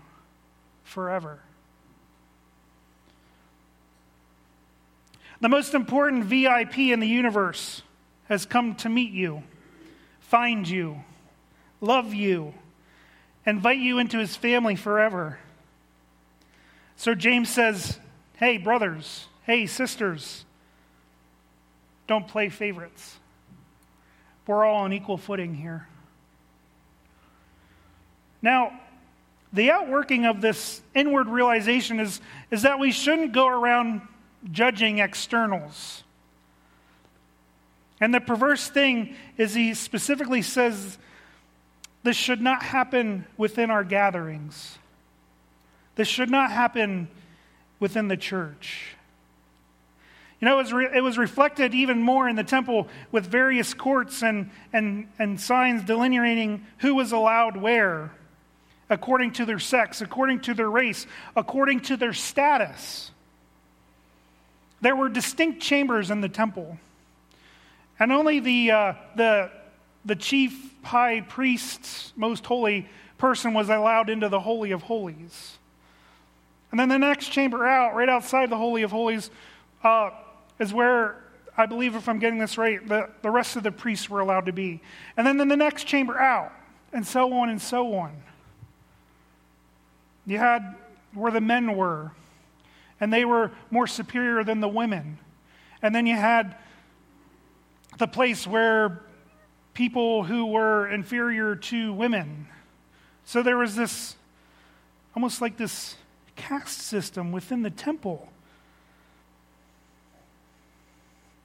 forever. 0.84 1.40
The 5.40 5.48
most 5.48 5.74
important 5.74 6.24
VIP 6.24 6.78
in 6.78 7.00
the 7.00 7.06
universe 7.06 7.82
has 8.28 8.44
come 8.44 8.74
to 8.76 8.88
meet 8.88 9.12
you, 9.12 9.42
find 10.20 10.68
you, 10.68 11.02
love 11.80 12.12
you, 12.12 12.54
invite 13.46 13.78
you 13.78 13.98
into 13.98 14.18
his 14.18 14.36
family 14.36 14.76
forever. 14.76 15.38
So 16.96 17.14
James 17.14 17.48
says, 17.48 17.98
Hey, 18.36 18.58
brothers, 18.58 19.26
hey, 19.44 19.66
sisters, 19.66 20.44
don't 22.06 22.26
play 22.26 22.48
favorites. 22.48 23.16
We're 24.46 24.64
all 24.64 24.84
on 24.84 24.92
equal 24.92 25.18
footing 25.18 25.54
here. 25.54 25.86
Now, 28.40 28.78
the 29.52 29.70
outworking 29.70 30.24
of 30.24 30.40
this 30.40 30.80
inward 30.94 31.28
realization 31.28 32.00
is, 32.00 32.20
is 32.50 32.62
that 32.62 32.78
we 32.78 32.92
shouldn't 32.92 33.32
go 33.32 33.46
around 33.46 34.02
judging 34.50 34.98
externals. 34.98 36.04
And 38.00 38.14
the 38.14 38.20
perverse 38.20 38.68
thing 38.68 39.16
is, 39.36 39.54
he 39.54 39.74
specifically 39.74 40.42
says 40.42 40.98
this 42.04 42.16
should 42.16 42.40
not 42.40 42.62
happen 42.62 43.26
within 43.36 43.70
our 43.70 43.84
gatherings. 43.84 44.78
This 45.96 46.08
should 46.08 46.30
not 46.30 46.52
happen 46.52 47.08
within 47.80 48.08
the 48.08 48.16
church. 48.16 48.94
You 50.40 50.46
know, 50.46 50.54
it 50.54 50.62
was, 50.62 50.72
re- 50.72 50.90
it 50.94 51.00
was 51.00 51.18
reflected 51.18 51.74
even 51.74 52.00
more 52.00 52.28
in 52.28 52.36
the 52.36 52.44
temple 52.44 52.86
with 53.10 53.26
various 53.26 53.74
courts 53.74 54.22
and, 54.22 54.50
and, 54.72 55.08
and 55.18 55.40
signs 55.40 55.82
delineating 55.82 56.64
who 56.78 56.94
was 56.94 57.10
allowed 57.10 57.56
where, 57.56 58.12
according 58.88 59.32
to 59.32 59.44
their 59.44 59.58
sex, 59.58 60.00
according 60.00 60.40
to 60.42 60.54
their 60.54 60.70
race, 60.70 61.06
according 61.34 61.80
to 61.80 61.96
their 61.96 62.12
status. 62.12 63.10
There 64.80 64.94
were 64.94 65.08
distinct 65.08 65.60
chambers 65.60 66.10
in 66.10 66.20
the 66.20 66.28
temple. 66.28 66.78
And 67.98 68.12
only 68.12 68.40
the, 68.40 68.70
uh, 68.70 68.94
the, 69.16 69.50
the 70.04 70.16
chief 70.16 70.74
high 70.82 71.20
priest's 71.20 72.12
most 72.16 72.46
holy 72.46 72.88
person 73.18 73.54
was 73.54 73.68
allowed 73.68 74.08
into 74.08 74.28
the 74.28 74.40
Holy 74.40 74.70
of 74.70 74.82
Holies. 74.82 75.58
And 76.70 76.78
then 76.78 76.88
the 76.88 76.98
next 76.98 77.28
chamber 77.28 77.66
out, 77.66 77.94
right 77.94 78.08
outside 78.08 78.50
the 78.50 78.56
Holy 78.56 78.82
of 78.82 78.90
Holies, 78.90 79.30
uh, 79.82 80.10
is 80.58 80.72
where 80.72 81.24
I 81.56 81.66
believe, 81.66 81.96
if 81.96 82.08
I'm 82.08 82.20
getting 82.20 82.38
this 82.38 82.56
right, 82.56 82.86
the, 82.86 83.10
the 83.22 83.30
rest 83.30 83.56
of 83.56 83.64
the 83.64 83.72
priests 83.72 84.08
were 84.08 84.20
allowed 84.20 84.46
to 84.46 84.52
be. 84.52 84.80
And 85.16 85.26
then 85.26 85.40
in 85.40 85.48
the 85.48 85.56
next 85.56 85.84
chamber 85.84 86.16
out, 86.16 86.52
and 86.92 87.04
so 87.04 87.32
on 87.32 87.48
and 87.48 87.60
so 87.60 87.94
on. 87.94 88.12
You 90.24 90.38
had 90.38 90.76
where 91.14 91.32
the 91.32 91.40
men 91.40 91.74
were, 91.74 92.12
and 93.00 93.12
they 93.12 93.24
were 93.24 93.52
more 93.70 93.86
superior 93.86 94.44
than 94.44 94.60
the 94.60 94.68
women. 94.68 95.18
And 95.82 95.94
then 95.94 96.06
you 96.06 96.16
had 96.16 96.56
the 97.98 98.08
place 98.08 98.46
where 98.46 99.00
people 99.74 100.24
who 100.24 100.46
were 100.46 100.88
inferior 100.88 101.54
to 101.54 101.92
women. 101.92 102.48
So 103.24 103.42
there 103.42 103.56
was 103.56 103.76
this, 103.76 104.16
almost 105.14 105.40
like 105.40 105.56
this 105.56 105.96
caste 106.34 106.80
system 106.80 107.32
within 107.32 107.62
the 107.62 107.70
temple. 107.70 108.28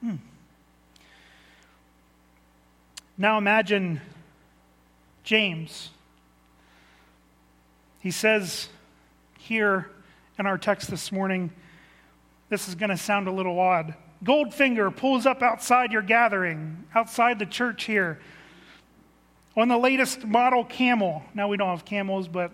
Hmm. 0.00 0.16
Now 3.16 3.38
imagine 3.38 4.00
James. 5.22 5.90
He 8.00 8.10
says 8.10 8.68
here 9.38 9.90
in 10.38 10.46
our 10.46 10.58
text 10.58 10.90
this 10.90 11.12
morning, 11.12 11.50
this 12.48 12.68
is 12.68 12.74
going 12.74 12.90
to 12.90 12.96
sound 12.96 13.28
a 13.28 13.32
little 13.32 13.58
odd. 13.58 13.94
Goldfinger 14.24 14.94
pulls 14.94 15.26
up 15.26 15.42
outside 15.42 15.92
your 15.92 16.02
gathering, 16.02 16.84
outside 16.94 17.38
the 17.38 17.46
church 17.46 17.84
here, 17.84 18.20
on 19.56 19.68
the 19.68 19.78
latest 19.78 20.24
model 20.24 20.64
camel. 20.64 21.22
Now 21.34 21.48
we 21.48 21.56
don't 21.56 21.68
have 21.68 21.84
camels, 21.84 22.26
but 22.26 22.50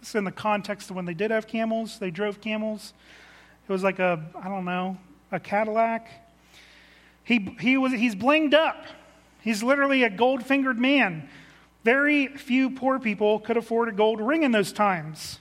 it's 0.00 0.14
in 0.14 0.24
the 0.24 0.32
context 0.32 0.90
of 0.90 0.96
when 0.96 1.06
they 1.06 1.14
did 1.14 1.30
have 1.30 1.46
camels. 1.46 1.98
They 1.98 2.10
drove 2.10 2.40
camels. 2.40 2.92
It 3.68 3.72
was 3.72 3.82
like 3.82 3.98
a, 3.98 4.22
I 4.40 4.48
don't 4.48 4.64
know, 4.64 4.98
a 5.32 5.40
Cadillac. 5.40 6.08
He, 7.24 7.56
he 7.58 7.76
was, 7.78 7.92
he's 7.92 8.14
blinged 8.14 8.54
up. 8.54 8.84
He's 9.40 9.62
literally 9.62 10.04
a 10.04 10.10
gold 10.10 10.44
fingered 10.44 10.78
man. 10.78 11.28
Very 11.82 12.28
few 12.28 12.70
poor 12.70 12.98
people 12.98 13.40
could 13.40 13.56
afford 13.56 13.88
a 13.88 13.92
gold 13.92 14.20
ring 14.20 14.42
in 14.42 14.52
those 14.52 14.72
times. 14.72 15.38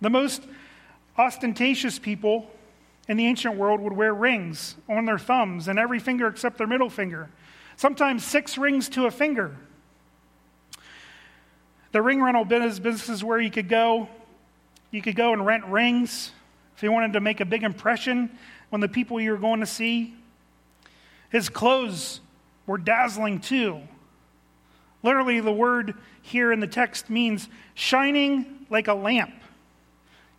The 0.00 0.10
most 0.10 0.42
ostentatious 1.16 1.98
people 1.98 2.50
in 3.08 3.16
the 3.16 3.26
ancient 3.26 3.56
world 3.56 3.80
would 3.80 3.92
wear 3.92 4.14
rings 4.14 4.76
on 4.88 5.04
their 5.04 5.18
thumbs 5.18 5.68
and 5.68 5.78
every 5.78 5.98
finger 5.98 6.26
except 6.26 6.58
their 6.58 6.66
middle 6.66 6.90
finger. 6.90 7.28
Sometimes 7.76 8.24
six 8.24 8.56
rings 8.56 8.88
to 8.90 9.06
a 9.06 9.10
finger. 9.10 9.56
The 11.92 12.00
ring 12.00 12.22
rental 12.22 12.44
business, 12.44 13.08
is 13.08 13.22
where 13.22 13.38
you 13.38 13.50
could 13.50 13.68
go. 13.68 14.08
You 14.90 15.02
could 15.02 15.16
go 15.16 15.32
and 15.32 15.44
rent 15.44 15.64
rings 15.66 16.32
if 16.76 16.82
you 16.82 16.90
wanted 16.90 17.14
to 17.14 17.20
make 17.20 17.40
a 17.40 17.44
big 17.44 17.62
impression 17.62 18.30
on 18.72 18.80
the 18.80 18.88
people 18.88 19.20
you 19.20 19.32
were 19.32 19.38
going 19.38 19.60
to 19.60 19.66
see. 19.66 20.14
His 21.30 21.48
clothes 21.48 22.20
were 22.66 22.78
dazzling 22.78 23.40
too. 23.40 23.80
Literally, 25.02 25.40
the 25.40 25.52
word 25.52 25.94
here 26.22 26.52
in 26.52 26.60
the 26.60 26.66
text 26.66 27.10
means 27.10 27.48
shining 27.74 28.66
like 28.70 28.88
a 28.88 28.94
lamp. 28.94 29.41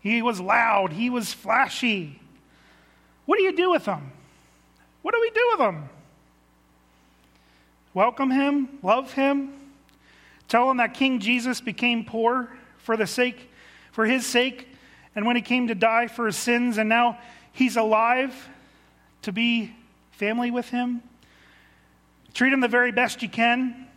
He 0.04 0.22
was 0.22 0.42
loud, 0.42 0.92
he 0.92 1.10
was 1.10 1.34
flashy. 1.34 2.20
What 3.26 3.38
do 3.38 3.44
you 3.44 3.56
do 3.56 3.72
with 3.72 3.86
them? 3.86 4.12
What 5.02 5.14
do 5.14 5.22
we 5.22 5.30
do 5.30 5.48
with 5.52 5.60
them? 5.60 5.90
Welcome 7.94 8.30
him, 8.30 8.80
love 8.84 9.14
him, 9.14 9.54
tell 10.50 10.70
him 10.70 10.78
that 10.78 10.94
King 10.94 11.20
Jesus 11.20 11.62
became 11.62 12.04
poor 12.04 12.50
for 12.80 12.98
the 12.98 13.08
sake 13.08 13.50
for 13.94 14.06
his 14.06 14.26
sake 14.26 14.68
and 15.16 15.26
when 15.26 15.38
he 15.38 15.42
came 15.42 15.70
to 15.70 15.76
die 15.76 16.08
for 16.08 16.26
his 16.26 16.36
sins 16.36 16.78
and 16.78 16.90
now 16.90 17.18
he's 17.54 17.78
alive 17.78 18.50
to 19.22 19.32
be 19.32 19.74
family 20.12 20.52
with 20.52 20.68
him. 20.70 21.02
Treat 22.34 22.52
him 22.52 22.60
the 22.60 22.68
very 22.68 22.92
best 22.92 23.22
you 23.22 23.30
can 23.30 23.88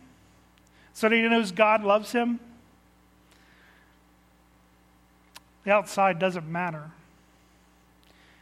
so 0.93 1.09
that 1.09 1.15
he 1.15 1.21
knows 1.23 1.51
God 1.51 1.83
loves 1.83 2.13
him. 2.13 2.39
The 5.67 5.73
outside 5.73 6.17
doesn't 6.17 6.47
matter 6.47 6.91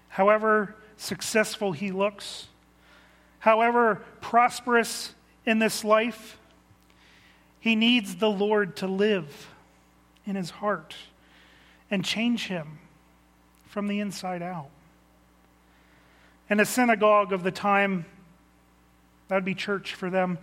however 0.09 0.75
successful 0.95 1.71
he 1.71 1.91
looks, 1.91 2.49
however 3.39 4.03
prosperous 4.21 5.15
in 5.43 5.57
this 5.57 5.83
life, 5.83 6.37
he 7.59 7.75
needs 7.75 8.17
the 8.17 8.29
Lord 8.29 8.75
to 8.75 8.85
live 8.87 9.49
in 10.27 10.35
his 10.35 10.51
heart 10.51 10.95
and 11.89 12.05
change 12.05 12.45
him 12.45 12.77
from 13.65 13.87
the 13.87 13.99
inside 13.99 14.43
out. 14.43 14.69
In 16.47 16.59
a 16.59 16.65
synagogue 16.65 17.33
of 17.33 17.41
the 17.41 17.51
time, 17.51 18.05
that 19.29 19.35
would 19.35 19.45
be 19.45 19.55
church 19.55 19.95
for 19.95 20.11
them, 20.11 20.37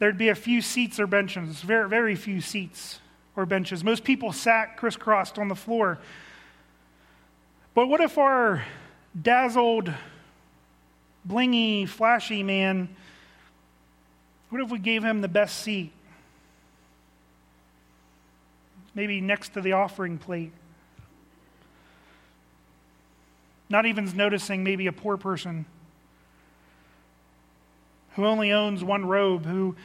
there'd 0.00 0.18
be 0.18 0.30
a 0.30 0.34
few 0.34 0.62
seats 0.62 0.98
or 0.98 1.06
benches, 1.06 1.60
very, 1.60 1.88
very 1.88 2.16
few 2.16 2.40
seats 2.40 2.99
or 3.36 3.46
benches. 3.46 3.82
Most 3.84 4.04
people 4.04 4.32
sat 4.32 4.76
crisscrossed 4.76 5.38
on 5.38 5.48
the 5.48 5.54
floor 5.54 5.98
but 7.74 7.86
what 7.86 8.00
if 8.00 8.18
our 8.18 8.64
dazzled, 9.20 9.92
blingy, 11.26 11.88
flashy 11.88 12.42
man, 12.42 12.88
what 14.48 14.60
if 14.60 14.70
we 14.70 14.78
gave 14.78 15.04
him 15.04 15.20
the 15.20 15.28
best 15.28 15.58
seat? 15.58 15.92
Maybe 18.94 19.20
next 19.20 19.54
to 19.54 19.60
the 19.60 19.72
offering 19.72 20.18
plate. 20.18 20.52
Not 23.68 23.86
even 23.86 24.14
noticing 24.16 24.64
maybe 24.64 24.88
a 24.88 24.92
poor 24.92 25.16
person 25.16 25.64
who 28.16 28.26
only 28.26 28.50
owns 28.50 28.82
one 28.82 29.06
robe, 29.06 29.46
who, 29.46 29.76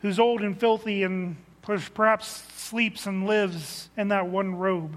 who's 0.00 0.18
old 0.18 0.40
and 0.40 0.58
filthy 0.58 1.02
and 1.02 1.36
perhaps 1.64 2.44
sleeps 2.56 3.06
and 3.06 3.26
lives 3.26 3.88
in 3.96 4.08
that 4.08 4.26
one 4.26 4.54
robe. 4.54 4.96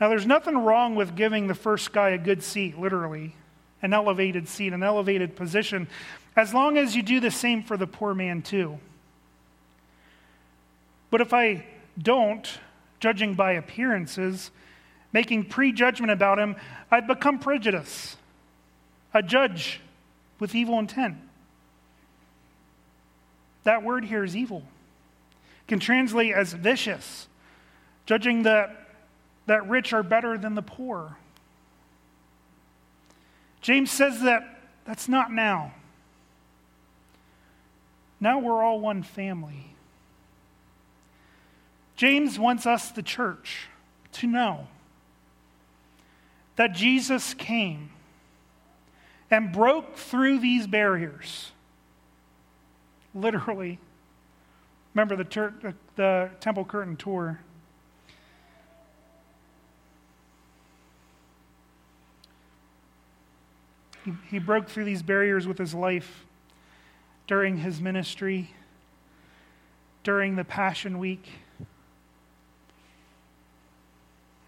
Now, 0.00 0.08
there's 0.08 0.26
nothing 0.26 0.58
wrong 0.58 0.94
with 0.96 1.14
giving 1.14 1.46
the 1.46 1.54
first 1.54 1.92
guy 1.92 2.10
a 2.10 2.18
good 2.18 2.42
seat, 2.42 2.78
literally, 2.78 3.36
an 3.82 3.92
elevated 3.92 4.48
seat, 4.48 4.72
an 4.72 4.82
elevated 4.82 5.36
position, 5.36 5.86
as 6.34 6.52
long 6.52 6.76
as 6.76 6.96
you 6.96 7.02
do 7.02 7.20
the 7.20 7.30
same 7.30 7.62
for 7.62 7.76
the 7.76 7.86
poor 7.86 8.14
man, 8.14 8.42
too. 8.42 8.78
But 11.10 11.20
if 11.20 11.32
I 11.32 11.66
don't, 11.96 12.48
judging 13.00 13.34
by 13.34 13.52
appearances, 13.52 14.50
making 15.12 15.44
prejudgment 15.44 16.10
about 16.10 16.38
him, 16.38 16.56
I've 16.90 17.06
become 17.06 17.38
prejudiced. 17.38 18.16
a 19.14 19.22
judge 19.22 19.80
with 20.38 20.54
evil 20.54 20.78
intent. 20.78 21.16
That 23.64 23.82
word 23.82 24.04
here 24.04 24.24
is 24.24 24.36
evil. 24.36 24.62
Can 25.68 25.78
translate 25.78 26.34
as 26.34 26.52
vicious, 26.52 27.28
judging 28.06 28.42
that, 28.42 28.88
that 29.46 29.68
rich 29.68 29.92
are 29.92 30.02
better 30.02 30.36
than 30.36 30.54
the 30.54 30.62
poor. 30.62 31.16
James 33.60 33.90
says 33.90 34.22
that 34.22 34.60
that's 34.84 35.08
not 35.08 35.32
now. 35.32 35.72
Now 38.20 38.40
we're 38.40 38.62
all 38.62 38.80
one 38.80 39.02
family. 39.02 39.74
James 41.96 42.38
wants 42.38 42.66
us, 42.66 42.90
the 42.90 43.02
church, 43.02 43.68
to 44.12 44.26
know 44.26 44.66
that 46.56 46.74
Jesus 46.74 47.34
came 47.34 47.90
and 49.30 49.52
broke 49.52 49.96
through 49.96 50.40
these 50.40 50.66
barriers. 50.66 51.51
Literally. 53.14 53.78
Remember 54.94 55.16
the, 55.16 55.24
ter- 55.24 55.54
the, 55.62 55.74
the 55.96 56.30
temple 56.40 56.64
curtain 56.64 56.96
tour. 56.96 57.40
He, 64.04 64.12
he 64.30 64.38
broke 64.38 64.68
through 64.68 64.84
these 64.84 65.02
barriers 65.02 65.46
with 65.46 65.58
his 65.58 65.74
life 65.74 66.24
during 67.26 67.58
his 67.58 67.80
ministry, 67.80 68.50
during 70.02 70.36
the 70.36 70.44
Passion 70.44 70.98
Week. 70.98 71.28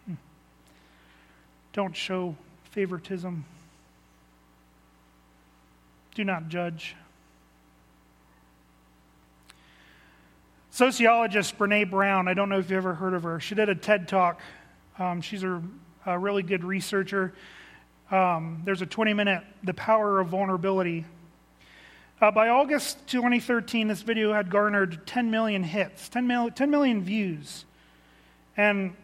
Hmm. 0.07 0.15
Don't 1.73 1.97
show 1.97 2.37
favoritism. 2.65 3.45
Do 6.15 6.25
not 6.25 6.49
judge. 6.49 6.97
Sociologist 10.75 11.57
Brene 11.57 11.89
Brown, 11.89 12.27
I 12.27 12.35
don't 12.35 12.49
know 12.49 12.59
if 12.59 12.69
you've 12.69 12.79
ever 12.79 12.95
heard 12.95 13.15
of 13.15 13.23
her, 13.23 13.39
she 13.39 13.55
did 13.55 13.69
a 13.69 13.77
TED 13.77 14.09
talk. 14.09 14.41
Um, 14.99 15.21
she's 15.21 15.45
a, 15.45 15.63
a, 16.05 16.19
really 16.19 16.43
good 16.43 16.65
researcher. 16.65 17.33
Um, 18.11 18.61
there's 18.65 18.83
a 18.83 18.87
20 18.87 19.15
minute 19.15 19.45
The 19.63 19.75
Power 19.75 20.19
of 20.19 20.31
Vulnerability. 20.31 21.05
Uh, 22.21 22.33
by 22.33 22.49
August 22.49 23.07
2013, 23.07 23.87
this 23.87 24.03
video 24.03 24.33
had 24.33 24.51
garnered 24.51 25.07
10 25.07 25.31
million 25.31 25.63
hits, 25.63 26.09
10 26.09 26.27
million, 26.27 26.53
10 26.53 26.73
million 26.73 27.05
views. 27.05 27.65
And 28.57 28.97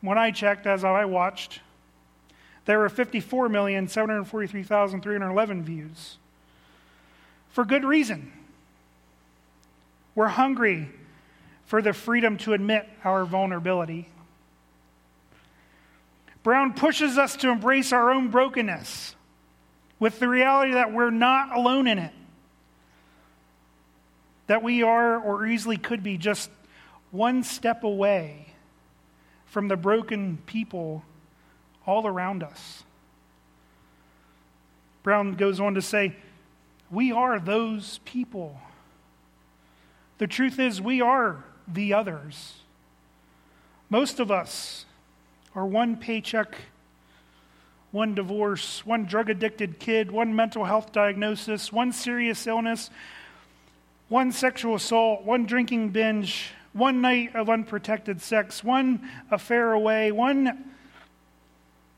when 0.00 0.16
I 0.16 0.30
checked, 0.30 0.66
as 0.66 0.82
I 0.82 1.04
watched, 1.04 1.60
there 2.64 2.78
were 2.78 2.88
54,743,311 2.88 5.62
views. 5.62 6.16
For 7.50 7.66
good 7.66 7.84
reason. 7.84 8.32
We're 10.14 10.28
hungry 10.28 10.88
for 11.72 11.80
the 11.80 11.94
freedom 11.94 12.36
to 12.36 12.52
admit 12.52 12.86
our 13.02 13.24
vulnerability. 13.24 14.06
Brown 16.42 16.74
pushes 16.74 17.16
us 17.16 17.34
to 17.36 17.48
embrace 17.48 17.94
our 17.94 18.10
own 18.10 18.28
brokenness 18.28 19.16
with 19.98 20.18
the 20.18 20.28
reality 20.28 20.72
that 20.72 20.92
we're 20.92 21.08
not 21.08 21.56
alone 21.56 21.86
in 21.86 21.98
it. 21.98 22.12
That 24.48 24.62
we 24.62 24.82
are, 24.82 25.18
or 25.18 25.46
easily 25.46 25.78
could 25.78 26.02
be, 26.02 26.18
just 26.18 26.50
one 27.10 27.42
step 27.42 27.84
away 27.84 28.52
from 29.46 29.68
the 29.68 29.76
broken 29.78 30.42
people 30.44 31.02
all 31.86 32.06
around 32.06 32.42
us. 32.42 32.82
Brown 35.02 35.36
goes 35.36 35.58
on 35.58 35.72
to 35.76 35.80
say, 35.80 36.16
We 36.90 37.12
are 37.12 37.40
those 37.40 37.98
people. 38.04 38.60
The 40.18 40.26
truth 40.26 40.58
is, 40.58 40.78
we 40.78 41.00
are 41.00 41.42
the 41.74 41.94
others. 41.94 42.54
Most 43.90 44.20
of 44.20 44.30
us 44.30 44.86
are 45.54 45.66
one 45.66 45.96
paycheck, 45.96 46.54
one 47.90 48.14
divorce, 48.14 48.86
one 48.86 49.04
drug 49.04 49.28
addicted 49.28 49.78
kid, 49.78 50.10
one 50.10 50.34
mental 50.34 50.64
health 50.64 50.92
diagnosis, 50.92 51.72
one 51.72 51.92
serious 51.92 52.46
illness, 52.46 52.90
one 54.08 54.32
sexual 54.32 54.74
assault, 54.74 55.24
one 55.24 55.44
drinking 55.44 55.90
binge, 55.90 56.52
one 56.72 57.00
night 57.00 57.34
of 57.36 57.50
unprotected 57.50 58.20
sex, 58.20 58.64
one 58.64 59.08
affair 59.30 59.72
away, 59.72 60.10
one 60.10 60.72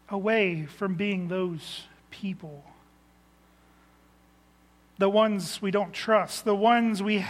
away 0.08 0.66
from 0.66 0.94
being 0.94 1.28
those 1.28 1.82
people. 2.10 2.64
The 4.98 5.08
ones 5.08 5.62
we 5.62 5.70
don't 5.70 5.92
trust, 5.92 6.44
the 6.44 6.54
ones 6.54 7.02
we, 7.02 7.24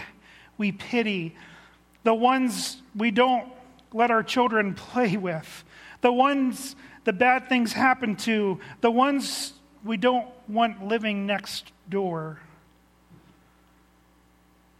we 0.57 0.71
pity, 0.71 1.35
the 2.05 2.13
ones 2.13 2.81
we 2.95 3.11
don't 3.11 3.51
let 3.91 4.11
our 4.11 4.23
children 4.23 4.73
play 4.75 5.17
with, 5.17 5.65
the 5.99 6.13
ones 6.13 6.77
the 7.03 7.13
bad 7.13 7.49
things 7.49 7.73
happen 7.73 8.15
to, 8.15 8.59
the 8.81 8.89
ones 8.89 9.53
we 9.83 9.97
don't 9.97 10.27
want 10.47 10.83
living 10.83 11.27
next 11.27 11.71
door. 11.89 12.39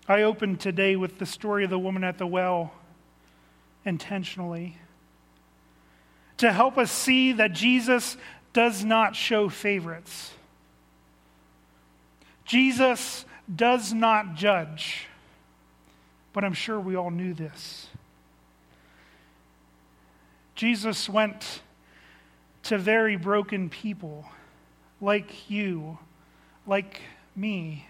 I 0.07 0.23
opened 0.23 0.59
today 0.59 0.95
with 0.95 1.19
the 1.19 1.25
story 1.25 1.63
of 1.63 1.69
the 1.69 1.79
woman 1.79 2.03
at 2.03 2.17
the 2.17 2.27
well 2.27 2.73
intentionally 3.85 4.77
to 6.37 6.51
help 6.51 6.77
us 6.77 6.91
see 6.91 7.31
that 7.33 7.53
Jesus 7.53 8.17
does 8.53 8.83
not 8.83 9.15
show 9.15 9.49
favorites. 9.49 10.31
Jesus 12.43 13.25
does 13.53 13.93
not 13.93 14.35
judge. 14.35 15.07
But 16.35 16.43
I'm 16.43 16.53
sure 16.53 16.77
we 16.77 16.97
all 16.97 17.11
knew 17.11 17.33
this. 17.33 17.87
Jesus 20.53 21.07
went 21.07 21.61
to 22.63 22.77
very 22.77 23.15
broken 23.15 23.69
people 23.69 24.25
like 24.99 25.49
you, 25.49 25.97
like 26.67 26.99
me. 27.37 27.87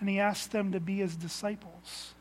And 0.00 0.08
he 0.10 0.20
asked 0.20 0.52
them 0.52 0.72
to 0.72 0.80
be 0.80 0.96
his 0.96 1.16
disciples. 1.16 2.12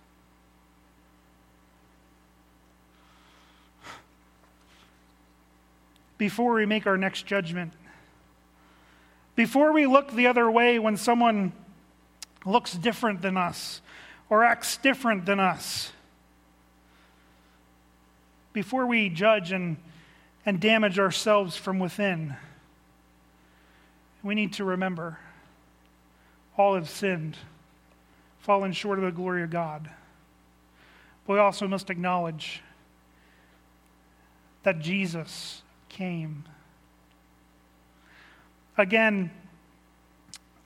Before 6.17 6.53
we 6.53 6.65
make 6.65 6.87
our 6.87 6.97
next 6.97 7.25
judgment, 7.25 7.73
before 9.35 9.73
we 9.73 9.85
look 9.85 10.13
the 10.13 10.27
other 10.27 10.49
way 10.49 10.79
when 10.79 10.95
someone 10.95 11.51
looks 12.45 12.73
different 12.73 13.21
than 13.21 13.37
us 13.37 13.81
or 14.29 14.43
acts 14.43 14.77
different 14.77 15.25
than 15.25 15.39
us, 15.39 15.91
before 18.53 18.85
we 18.85 19.09
judge 19.09 19.51
and, 19.51 19.77
and 20.45 20.59
damage 20.59 20.97
ourselves 20.97 21.57
from 21.57 21.79
within, 21.79 22.35
we 24.23 24.33
need 24.33 24.53
to 24.53 24.63
remember 24.63 25.19
all 26.57 26.75
have 26.75 26.89
sinned, 26.89 27.37
fallen 28.39 28.71
short 28.71 28.99
of 28.99 29.05
the 29.05 29.11
glory 29.11 29.43
of 29.43 29.49
God. 29.49 29.89
But 31.25 31.33
we 31.33 31.39
also 31.39 31.67
must 31.67 31.89
acknowledge 31.89 32.61
that 34.63 34.79
Jesus 34.79 35.61
came. 35.89 36.45
Again, 38.77 39.31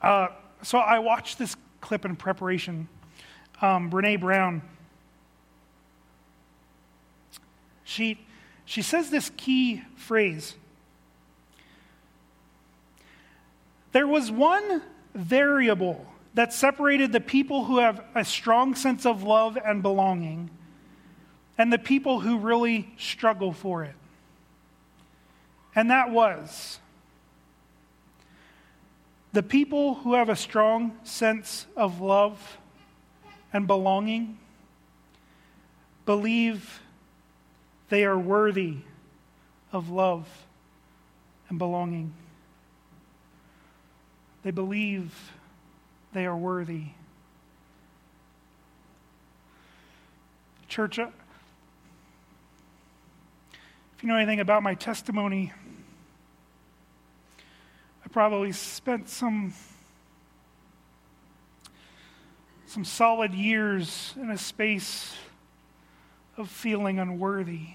uh, 0.02 0.28
so 0.62 0.78
I 0.78 0.98
watched 0.98 1.38
this 1.38 1.56
clip 1.86 2.04
in 2.04 2.16
preparation. 2.16 2.88
Um, 3.62 3.90
Brene 3.90 4.20
Brown 4.20 4.62
she, 7.86 8.18
she 8.64 8.82
says 8.82 9.10
this 9.10 9.30
key 9.36 9.82
phrase 9.96 10.54
There 13.92 14.08
was 14.08 14.30
one 14.30 14.82
variable 15.14 16.04
that 16.34 16.52
separated 16.52 17.12
the 17.12 17.20
people 17.20 17.64
who 17.64 17.78
have 17.78 18.04
a 18.14 18.24
strong 18.24 18.74
sense 18.74 19.06
of 19.06 19.22
love 19.22 19.56
and 19.64 19.82
belonging 19.82 20.50
and 21.56 21.72
the 21.72 21.78
people 21.78 22.20
who 22.20 22.38
really 22.38 22.92
struggle 22.98 23.52
for 23.52 23.84
it. 23.84 23.94
And 25.74 25.90
that 25.90 26.10
was 26.10 26.80
the 29.36 29.42
people 29.42 29.96
who 29.96 30.14
have 30.14 30.30
a 30.30 30.34
strong 30.34 30.96
sense 31.04 31.66
of 31.76 32.00
love 32.00 32.56
and 33.52 33.66
belonging 33.66 34.38
believe 36.06 36.80
they 37.90 38.06
are 38.06 38.18
worthy 38.18 38.78
of 39.74 39.90
love 39.90 40.26
and 41.50 41.58
belonging. 41.58 42.14
They 44.42 44.52
believe 44.52 45.12
they 46.14 46.24
are 46.24 46.34
worthy. 46.34 46.84
Church, 50.66 50.98
uh, 50.98 51.08
if 53.98 54.02
you 54.02 54.08
know 54.08 54.16
anything 54.16 54.40
about 54.40 54.62
my 54.62 54.72
testimony, 54.72 55.52
probably 58.16 58.50
spent 58.50 59.10
some 59.10 59.52
some 62.64 62.82
solid 62.82 63.34
years 63.34 64.14
in 64.16 64.30
a 64.30 64.38
space 64.38 65.14
of 66.38 66.48
feeling 66.48 66.98
unworthy. 66.98 67.66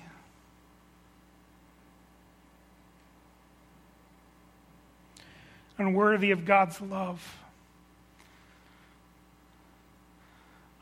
Unworthy 5.78 6.32
of 6.32 6.44
God's 6.44 6.82
love. 6.82 7.38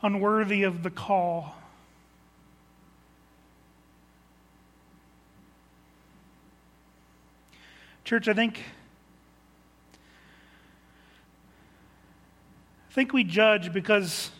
Unworthy 0.00 0.62
of 0.62 0.82
the 0.82 0.90
call. 0.90 1.54
Church, 8.04 8.26
I 8.26 8.32
think 8.32 8.62
I 12.90 12.92
think 12.92 13.12
we 13.12 13.22
judge 13.22 13.72
because 13.72 14.32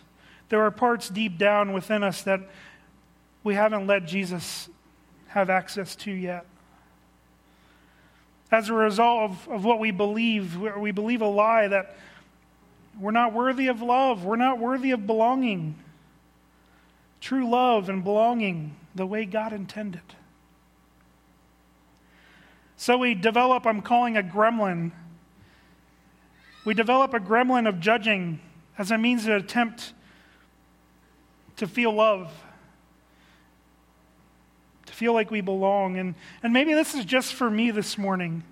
there 0.49 0.61
are 0.63 0.71
parts 0.71 1.07
deep 1.07 1.37
down 1.37 1.71
within 1.71 2.03
us 2.03 2.23
that 2.23 2.41
we 3.45 3.55
haven't 3.55 3.87
let 3.87 4.05
Jesus 4.05 4.67
have 5.27 5.49
access 5.49 5.95
to 5.95 6.11
yet. 6.11 6.45
As 8.51 8.67
a 8.67 8.73
result 8.73 9.31
of, 9.31 9.47
of 9.47 9.63
what 9.63 9.79
we 9.79 9.91
believe, 9.91 10.57
we 10.77 10.91
believe 10.91 11.21
a 11.21 11.27
lie 11.27 11.69
that 11.69 11.95
we're 12.99 13.11
not 13.11 13.31
worthy 13.31 13.67
of 13.67 13.81
love, 13.81 14.25
we're 14.25 14.35
not 14.35 14.59
worthy 14.59 14.91
of 14.91 15.07
belonging. 15.07 15.75
True 17.21 17.49
love 17.49 17.87
and 17.87 18.03
belonging 18.03 18.75
the 18.93 19.05
way 19.05 19.23
God 19.23 19.53
intended. 19.53 20.01
So 22.75 22.97
we 22.97 23.13
develop, 23.15 23.65
I'm 23.65 23.81
calling 23.81 24.17
a 24.17 24.23
gremlin. 24.23 24.91
We 26.63 26.73
develop 26.73 27.13
a 27.13 27.19
gremlin 27.19 27.67
of 27.67 27.79
judging 27.79 28.39
as 28.77 28.91
a 28.91 28.97
means 28.97 29.25
to 29.25 29.35
attempt 29.35 29.93
to 31.57 31.67
feel 31.67 31.91
love, 31.93 32.31
to 34.85 34.93
feel 34.93 35.13
like 35.13 35.31
we 35.31 35.41
belong. 35.41 35.97
And, 35.97 36.15
and 36.43 36.53
maybe 36.53 36.73
this 36.73 36.93
is 36.93 37.05
just 37.05 37.33
for 37.33 37.49
me 37.49 37.71
this 37.71 37.97
morning. 37.97 38.43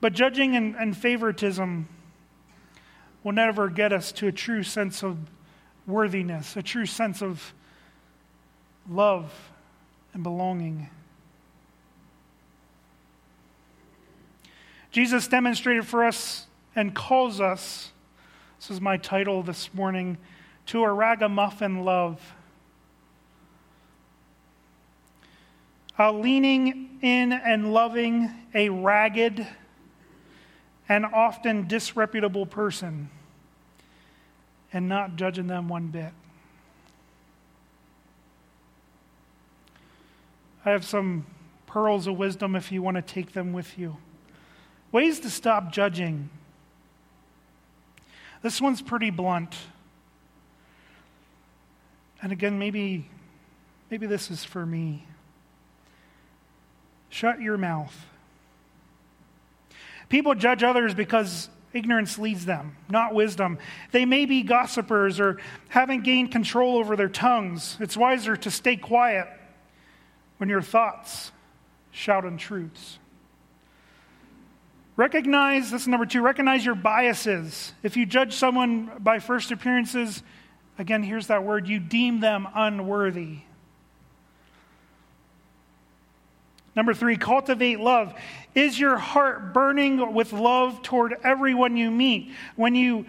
But 0.00 0.12
judging 0.12 0.54
and, 0.54 0.76
and 0.76 0.96
favoritism 0.96 1.88
will 3.22 3.32
never 3.32 3.68
get 3.68 3.92
us 3.92 4.12
to 4.12 4.26
a 4.26 4.32
true 4.32 4.62
sense 4.62 5.02
of 5.02 5.16
worthiness, 5.86 6.56
a 6.56 6.62
true 6.62 6.86
sense 6.86 7.22
of 7.22 7.54
love 8.88 9.32
and 10.12 10.22
belonging. 10.22 10.90
Jesus 14.94 15.26
demonstrated 15.26 15.84
for 15.84 16.04
us 16.04 16.46
and 16.76 16.94
calls 16.94 17.40
us, 17.40 17.90
this 18.60 18.70
is 18.70 18.80
my 18.80 18.96
title 18.96 19.42
this 19.42 19.74
morning, 19.74 20.18
to 20.66 20.84
a 20.84 20.92
ragamuffin 20.92 21.84
love. 21.84 22.20
A 25.98 26.12
leaning 26.12 27.00
in 27.02 27.32
and 27.32 27.72
loving 27.72 28.30
a 28.54 28.68
ragged 28.68 29.44
and 30.88 31.04
often 31.06 31.66
disreputable 31.66 32.46
person 32.46 33.10
and 34.72 34.88
not 34.88 35.16
judging 35.16 35.48
them 35.48 35.68
one 35.68 35.88
bit. 35.88 36.12
I 40.64 40.70
have 40.70 40.84
some 40.84 41.26
pearls 41.66 42.06
of 42.06 42.16
wisdom 42.16 42.54
if 42.54 42.70
you 42.70 42.80
want 42.80 42.94
to 42.94 43.02
take 43.02 43.32
them 43.32 43.52
with 43.52 43.76
you. 43.76 43.96
Ways 44.94 45.18
to 45.18 45.28
stop 45.28 45.72
judging. 45.72 46.30
This 48.42 48.60
one's 48.60 48.80
pretty 48.80 49.10
blunt. 49.10 49.56
And 52.22 52.30
again, 52.30 52.60
maybe, 52.60 53.04
maybe 53.90 54.06
this 54.06 54.30
is 54.30 54.44
for 54.44 54.64
me. 54.64 55.04
Shut 57.08 57.40
your 57.40 57.58
mouth. 57.58 57.92
People 60.10 60.36
judge 60.36 60.62
others 60.62 60.94
because 60.94 61.48
ignorance 61.72 62.16
leads 62.16 62.44
them, 62.44 62.76
not 62.88 63.14
wisdom. 63.14 63.58
They 63.90 64.04
may 64.04 64.26
be 64.26 64.44
gossipers 64.44 65.18
or 65.18 65.40
haven't 65.70 66.04
gained 66.04 66.30
control 66.30 66.76
over 66.76 66.94
their 66.94 67.08
tongues. 67.08 67.76
It's 67.80 67.96
wiser 67.96 68.36
to 68.36 68.48
stay 68.48 68.76
quiet 68.76 69.26
when 70.36 70.48
your 70.48 70.62
thoughts 70.62 71.32
shout 71.90 72.24
untruths. 72.24 73.00
Recognize, 74.96 75.72
this 75.72 75.82
is 75.82 75.88
number 75.88 76.06
two, 76.06 76.22
recognize 76.22 76.64
your 76.64 76.76
biases. 76.76 77.72
If 77.82 77.96
you 77.96 78.06
judge 78.06 78.34
someone 78.34 78.92
by 79.00 79.18
first 79.18 79.50
appearances, 79.50 80.22
again, 80.78 81.02
here's 81.02 81.26
that 81.26 81.42
word, 81.42 81.66
you 81.66 81.80
deem 81.80 82.20
them 82.20 82.46
unworthy. 82.54 83.38
Number 86.76 86.94
three, 86.94 87.16
cultivate 87.16 87.80
love. 87.80 88.14
Is 88.54 88.78
your 88.78 88.96
heart 88.96 89.52
burning 89.52 90.12
with 90.12 90.32
love 90.32 90.82
toward 90.82 91.16
everyone 91.24 91.76
you 91.76 91.90
meet? 91.90 92.32
When 92.56 92.74
you 92.74 93.06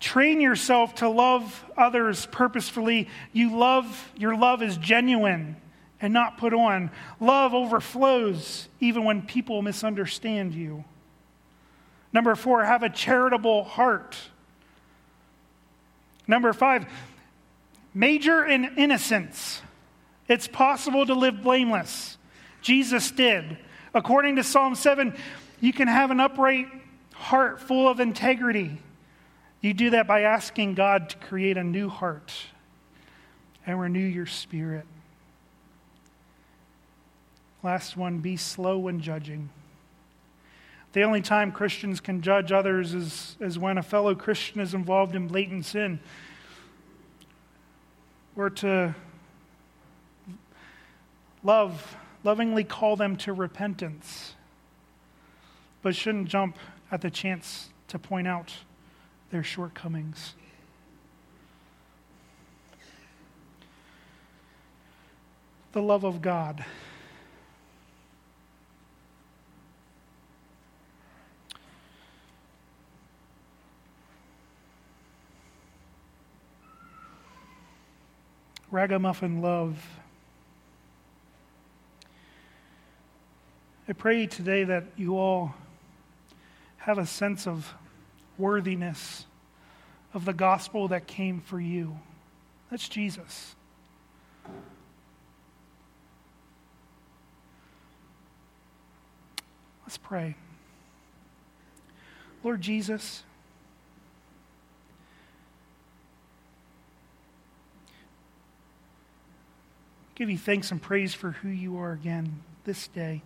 train 0.00 0.40
yourself 0.40 0.96
to 0.96 1.08
love 1.08 1.64
others 1.76 2.26
purposefully, 2.26 3.08
you 3.32 3.56
love, 3.56 4.10
your 4.16 4.36
love 4.36 4.62
is 4.62 4.76
genuine 4.78 5.56
and 6.00 6.12
not 6.12 6.36
put 6.38 6.52
on. 6.52 6.90
Love 7.20 7.54
overflows 7.54 8.68
even 8.80 9.04
when 9.04 9.22
people 9.22 9.62
misunderstand 9.62 10.54
you. 10.54 10.84
Number 12.16 12.34
four, 12.34 12.64
have 12.64 12.82
a 12.82 12.88
charitable 12.88 13.64
heart. 13.64 14.16
Number 16.26 16.54
five, 16.54 16.86
major 17.92 18.42
in 18.42 18.64
innocence. 18.78 19.60
It's 20.26 20.48
possible 20.48 21.04
to 21.04 21.12
live 21.12 21.42
blameless. 21.42 22.16
Jesus 22.62 23.10
did. 23.10 23.58
According 23.92 24.36
to 24.36 24.44
Psalm 24.44 24.76
7, 24.76 25.14
you 25.60 25.74
can 25.74 25.88
have 25.88 26.10
an 26.10 26.18
upright 26.18 26.68
heart 27.12 27.60
full 27.60 27.86
of 27.86 28.00
integrity. 28.00 28.78
You 29.60 29.74
do 29.74 29.90
that 29.90 30.06
by 30.06 30.22
asking 30.22 30.72
God 30.72 31.10
to 31.10 31.18
create 31.18 31.58
a 31.58 31.64
new 31.64 31.90
heart 31.90 32.32
and 33.66 33.78
renew 33.78 33.98
your 33.98 34.24
spirit. 34.24 34.86
Last 37.62 37.94
one 37.94 38.20
be 38.20 38.38
slow 38.38 38.78
when 38.78 39.02
judging. 39.02 39.50
The 40.96 41.02
only 41.02 41.20
time 41.20 41.52
Christians 41.52 42.00
can 42.00 42.22
judge 42.22 42.52
others 42.52 42.94
is, 42.94 43.36
is 43.38 43.58
when 43.58 43.76
a 43.76 43.82
fellow 43.82 44.14
Christian 44.14 44.62
is 44.62 44.72
involved 44.72 45.14
in 45.14 45.28
blatant 45.28 45.66
sin. 45.66 46.00
Or 48.34 48.48
to 48.48 48.94
love, 51.42 51.98
lovingly 52.24 52.64
call 52.64 52.96
them 52.96 53.14
to 53.18 53.34
repentance, 53.34 54.36
but 55.82 55.94
shouldn't 55.94 56.28
jump 56.28 56.56
at 56.90 57.02
the 57.02 57.10
chance 57.10 57.68
to 57.88 57.98
point 57.98 58.26
out 58.26 58.54
their 59.30 59.44
shortcomings. 59.44 60.32
The 65.72 65.82
love 65.82 66.04
of 66.04 66.22
God. 66.22 66.64
Ragamuffin 78.70 79.40
love. 79.40 79.82
I 83.88 83.92
pray 83.92 84.26
today 84.26 84.64
that 84.64 84.84
you 84.96 85.16
all 85.16 85.54
have 86.78 86.98
a 86.98 87.06
sense 87.06 87.46
of 87.46 87.74
worthiness 88.38 89.26
of 90.12 90.24
the 90.24 90.32
gospel 90.32 90.88
that 90.88 91.06
came 91.06 91.40
for 91.40 91.60
you. 91.60 91.98
That's 92.70 92.88
Jesus. 92.88 93.54
Let's 99.84 99.98
pray. 99.98 100.34
Lord 102.42 102.60
Jesus, 102.60 103.22
give 110.16 110.30
you 110.30 110.38
thanks 110.38 110.72
and 110.72 110.82
praise 110.82 111.14
for 111.14 111.30
who 111.30 111.48
you 111.48 111.76
are 111.76 111.92
again 111.92 112.40
this 112.64 112.88
day. 112.88 113.22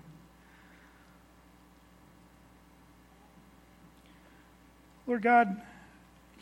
Lord 5.07 5.23
God, 5.23 5.61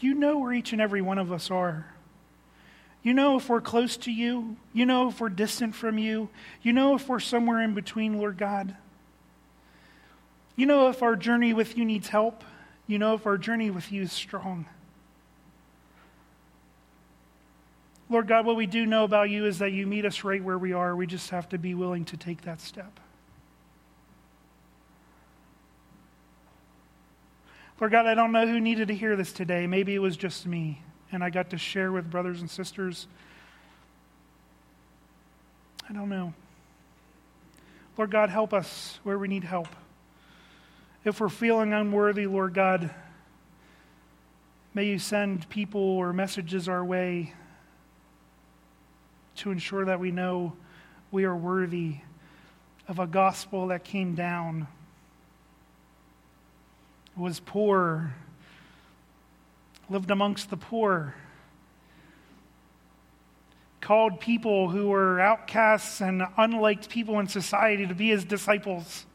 you 0.00 0.14
know 0.14 0.38
where 0.38 0.52
each 0.52 0.72
and 0.72 0.80
every 0.80 1.02
one 1.02 1.18
of 1.18 1.30
us 1.30 1.50
are. 1.50 1.87
You 3.02 3.14
know 3.14 3.37
if 3.37 3.48
we're 3.48 3.61
close 3.61 3.96
to 3.98 4.11
you. 4.11 4.56
You 4.72 4.84
know 4.87 5.08
if 5.08 5.20
we're 5.20 5.28
distant 5.28 5.74
from 5.74 5.98
you. 5.98 6.28
You 6.62 6.72
know 6.72 6.94
if 6.94 7.08
we're 7.08 7.20
somewhere 7.20 7.62
in 7.62 7.74
between, 7.74 8.18
Lord 8.18 8.38
God. 8.38 8.74
You 10.56 10.66
know 10.66 10.88
if 10.88 11.02
our 11.02 11.14
journey 11.14 11.52
with 11.52 11.78
you 11.78 11.84
needs 11.84 12.08
help. 12.08 12.42
You 12.87 12.98
know 12.98 13.14
if 13.14 13.26
our 13.26 13.38
journey 13.38 13.70
with 13.70 13.92
you 13.92 14.02
is 14.02 14.12
strong. 14.12 14.66
Lord 18.11 18.27
God, 18.27 18.47
what 18.47 18.57
we 18.57 18.66
do 18.66 18.87
know 18.87 19.05
about 19.05 19.29
you 19.29 19.44
is 19.44 19.59
that 19.59 19.73
you 19.73 19.87
meet 19.87 20.07
us 20.07 20.25
right 20.25 20.42
where 20.42 20.57
we 20.57 20.73
are. 20.73 20.97
We 20.97 21.07
just 21.07 21.31
have 21.31 21.49
to 21.51 21.59
be 21.59 21.75
willing 21.75 22.07
to 22.07 22.16
take 22.16 22.42
that 22.42 22.61
step. 22.61 23.01
Lord 27.81 27.92
God, 27.92 28.07
I 28.07 28.14
don't 28.14 28.33
know 28.33 28.47
who 28.47 28.61
needed 28.61 28.88
to 28.88 28.94
hear 28.94 29.14
this 29.14 29.33
today. 29.33 29.66
Maybe 29.66 29.94
it 29.94 30.01
was 30.01 30.16
just 30.16 30.47
me, 30.47 30.83
and 31.12 31.23
I 31.23 31.31
got 31.31 31.51
to 31.51 31.59
share 31.59 31.92
with 31.92 32.11
brothers 32.11 32.40
and 32.40 32.51
sisters. 32.51 33.07
I 35.88 35.92
don't 35.92 36.09
know. 36.09 36.33
Lord 37.97 38.11
God, 38.11 38.31
help 38.31 38.55
us 38.55 38.99
where 39.03 39.18
we 39.18 39.29
need 39.29 39.44
help. 39.44 39.68
If 41.05 41.21
we're 41.21 41.29
feeling 41.29 41.73
unworthy, 41.73 42.27
Lord 42.27 42.55
God, 42.55 42.90
may 44.75 44.87
you 44.87 44.99
send 44.99 45.49
people 45.49 45.81
or 45.81 46.12
messages 46.12 46.68
our 46.68 46.85
way 46.85 47.35
to 49.38 49.51
ensure 49.51 49.85
that 49.85 50.01
we 50.01 50.11
know 50.11 50.53
we 51.11 51.24
are 51.24 51.37
worthy 51.37 51.96
of 52.88 52.98
a 52.98 53.07
gospel 53.07 53.68
that 53.68 53.85
came 53.85 54.14
down, 54.14 54.66
was 57.16 57.40
poor, 57.40 58.14
lived 59.88 60.11
amongst 60.11 60.51
the 60.51 60.57
poor, 60.57 61.14
called 63.81 64.20
people 64.20 64.68
who 64.68 64.88
were 64.88 65.20
outcasts 65.20 66.01
and 66.01 66.22
unliked 66.37 66.88
people 66.88 67.18
in 67.20 67.29
society 67.29 67.87
to 67.87 67.94
be 67.94 68.09
his 68.09 68.24
disciples. 68.24 69.07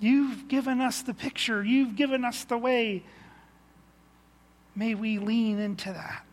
You've 0.00 0.46
given 0.46 0.80
us 0.80 1.02
the 1.02 1.14
picture. 1.14 1.64
You've 1.64 1.96
given 1.96 2.24
us 2.24 2.44
the 2.44 2.56
way. 2.56 3.02
May 4.78 4.94
we 4.94 5.18
lean 5.18 5.58
into 5.58 5.92
that 5.92 6.24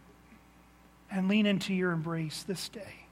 and 1.10 1.28
lean 1.28 1.48
into 1.48 1.74
your 1.74 1.92
embrace 1.92 2.44
this 2.44 2.70
day. 2.70 3.08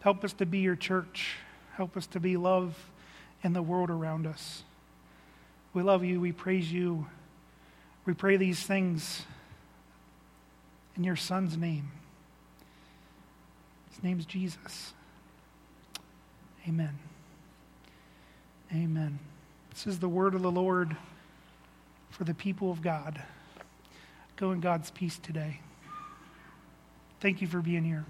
Help 0.00 0.24
us 0.24 0.32
to 0.32 0.46
be 0.46 0.60
your 0.60 0.74
church. 0.74 1.36
Help 1.74 1.98
us 1.98 2.06
to 2.06 2.20
be 2.20 2.38
love 2.38 2.74
in 3.42 3.52
the 3.52 3.60
world 3.60 3.90
around 3.90 4.26
us. 4.26 4.62
We 5.74 5.82
love 5.82 6.02
you. 6.02 6.18
We 6.18 6.32
praise 6.32 6.72
you. 6.72 7.08
We 8.06 8.14
pray 8.14 8.38
these 8.38 8.62
things 8.62 9.26
in 10.96 11.04
your 11.04 11.16
Son's 11.16 11.58
name. 11.58 11.90
His 13.90 14.02
name's 14.02 14.24
Jesus. 14.24 14.94
Amen. 16.66 16.98
Amen. 18.72 19.18
This 19.68 19.86
is 19.86 19.98
the 19.98 20.08
word 20.08 20.34
of 20.34 20.40
the 20.40 20.50
Lord 20.50 20.96
for 22.16 22.24
the 22.24 22.32
people 22.32 22.70
of 22.70 22.80
God. 22.80 23.22
Go 24.36 24.52
in 24.52 24.60
God's 24.60 24.90
peace 24.90 25.18
today. 25.18 25.60
Thank 27.20 27.42
you 27.42 27.46
for 27.46 27.60
being 27.60 27.84
here. 27.84 28.06